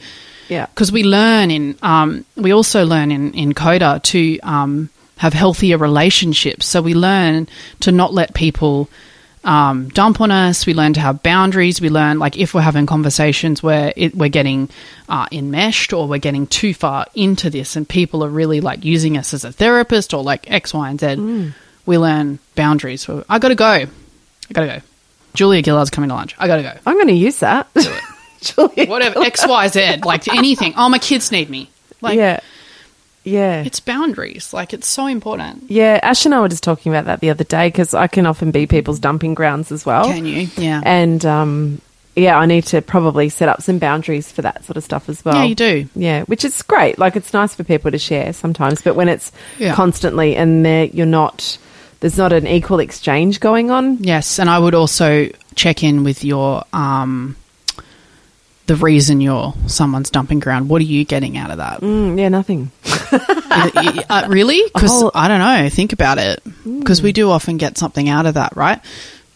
[0.50, 0.66] Yeah.
[0.68, 5.78] because we learn in um, we also learn in in coda to um, have healthier
[5.78, 7.48] relationships so we learn
[7.82, 8.90] to not let people
[9.46, 12.86] um, dump on us we learn to have boundaries we learn like if we're having
[12.86, 14.70] conversations where it, we're getting
[15.10, 19.18] uh, enmeshed or we're getting too far into this and people are really like using
[19.18, 21.54] us as a therapist or like x y and z
[21.86, 23.88] we learn boundaries so i gotta go i
[24.54, 24.82] gotta go
[25.34, 27.68] julia gillard's coming to lunch i gotta go I'm going to use that.
[28.42, 28.88] Julia.
[28.88, 30.74] whatever X Y Z, like anything.
[30.76, 31.70] Oh, my kids need me.
[32.02, 32.42] Like yeah.
[33.24, 33.64] Yeah.
[33.64, 34.52] it's boundaries.
[34.54, 35.72] Like it's so important.
[35.72, 38.26] Yeah, Ash and I were just talking about that the other day because I can
[38.26, 40.04] often be people's dumping grounds as well.
[40.06, 40.50] Can you?
[40.58, 40.82] Yeah.
[40.84, 41.82] And um,
[42.18, 45.24] yeah, I need to probably set up some boundaries for that sort of stuff as
[45.24, 45.36] well.
[45.36, 45.88] Yeah, you do.
[45.96, 47.00] Yeah, which is great.
[47.00, 49.74] Like it's nice for people to share sometimes, but when it's Yeah.
[49.74, 51.58] constantly and you're not,
[52.04, 54.04] there's not an equal exchange going on.
[54.04, 57.38] Yes, and I would also check in with your um
[58.66, 60.68] the reason you're someone's dumping ground.
[60.68, 61.80] What are you getting out of that?
[61.80, 62.72] Mm, yeah, nothing.
[63.12, 64.62] Uh, really?
[64.74, 65.70] Because I don't know.
[65.70, 66.42] Think about it.
[66.66, 68.82] Because we do often get something out of that, right?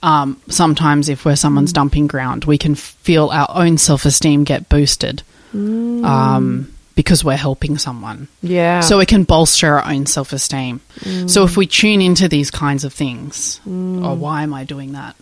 [0.04, 4.68] um, sometimes if we're someone's dumping ground, we can feel our own self esteem get
[4.68, 8.28] boosted um, because we're helping someone.
[8.42, 8.82] Yeah.
[8.82, 10.82] So it can bolster our own self esteem.
[11.02, 11.30] Mm.
[11.30, 15.16] So if we tune into these kinds of things, or why am I doing that?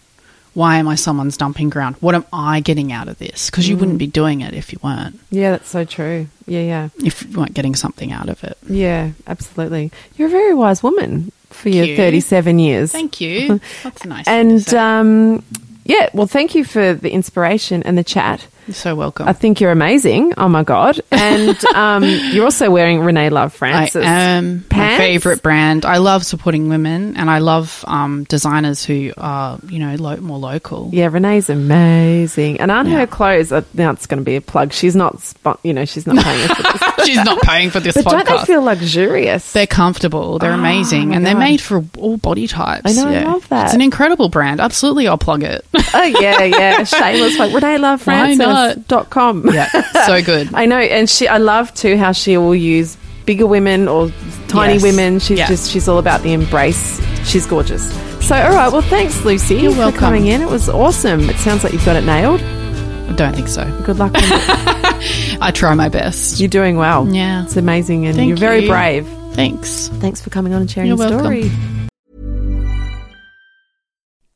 [0.53, 1.97] Why am I someone's dumping ground?
[1.99, 3.49] What am I getting out of this?
[3.49, 3.99] Because you wouldn't mm.
[3.99, 6.27] be doing it if you weren't, yeah, that's so true.
[6.47, 6.89] Yeah, yeah.
[7.03, 8.57] if you weren't getting something out of it.
[8.65, 9.91] Yeah, absolutely.
[10.15, 11.97] You're a very wise woman for your you.
[11.97, 12.91] 37 years.
[12.93, 13.59] Thank you.
[13.83, 14.27] That's nice.
[14.27, 15.43] of you to And um,
[15.83, 18.47] yeah, well, thank you for the inspiration and the chat.
[18.67, 19.27] You're so welcome.
[19.27, 20.33] I think you're amazing.
[20.37, 20.99] Oh my god!
[21.11, 24.03] And um, you're also wearing Renee Love I Francis.
[24.05, 25.85] am my favorite brand.
[25.85, 30.39] I love supporting women, and I love um, designers who are, you know, lo- more
[30.39, 30.89] local.
[30.91, 32.59] Yeah, Renee's amazing.
[32.59, 32.99] And aren't Yeah.
[32.99, 33.51] her clothes?
[33.51, 34.73] Uh, now it's going to be a plug.
[34.73, 36.81] She's not, spon- you know, she's not paying for this.
[37.05, 38.39] She's not paying for this But don't podcast.
[38.39, 39.53] they feel luxurious?
[39.53, 40.39] They're comfortable.
[40.39, 42.81] They're Oh, amazing, my and they're made for all body types.
[42.85, 43.65] I know, I love that.
[43.65, 44.59] It's an incredible brand.
[44.59, 45.63] Absolutely, I'll plug it.
[45.75, 46.83] oh yeah, yeah.
[46.83, 47.53] Shameless plug.
[47.53, 48.37] Renee Love Why not?
[48.37, 48.47] Francis
[48.87, 49.45] dot com.
[49.53, 49.69] yeah,
[50.05, 50.49] so good.
[50.53, 51.27] I know, and she.
[51.27, 54.11] I love too how she will use bigger women or
[54.47, 54.83] tiny Yes.
[54.83, 55.19] women.
[55.19, 55.47] She's Yeah.
[55.47, 57.01] just she's all about the embrace.
[57.23, 57.83] She's gorgeous.
[58.25, 58.71] So, all right.
[58.71, 59.99] Well, thanks, Lucy, You're for welcome.
[59.99, 60.41] coming in.
[60.41, 61.29] It was awesome.
[61.29, 62.41] It sounds like you've got it nailed.
[62.41, 63.63] I don't think so.
[63.85, 64.11] Good luck.
[64.15, 66.39] I try my best.
[66.39, 67.07] You're doing well.
[67.07, 67.43] Yeah.
[67.43, 68.69] it's amazing, and Thank you're very you.
[68.69, 69.07] brave.
[69.33, 69.89] Thanks.
[69.99, 71.25] Thanks for coming on and sharing You're your welcome.
[71.49, 71.84] story.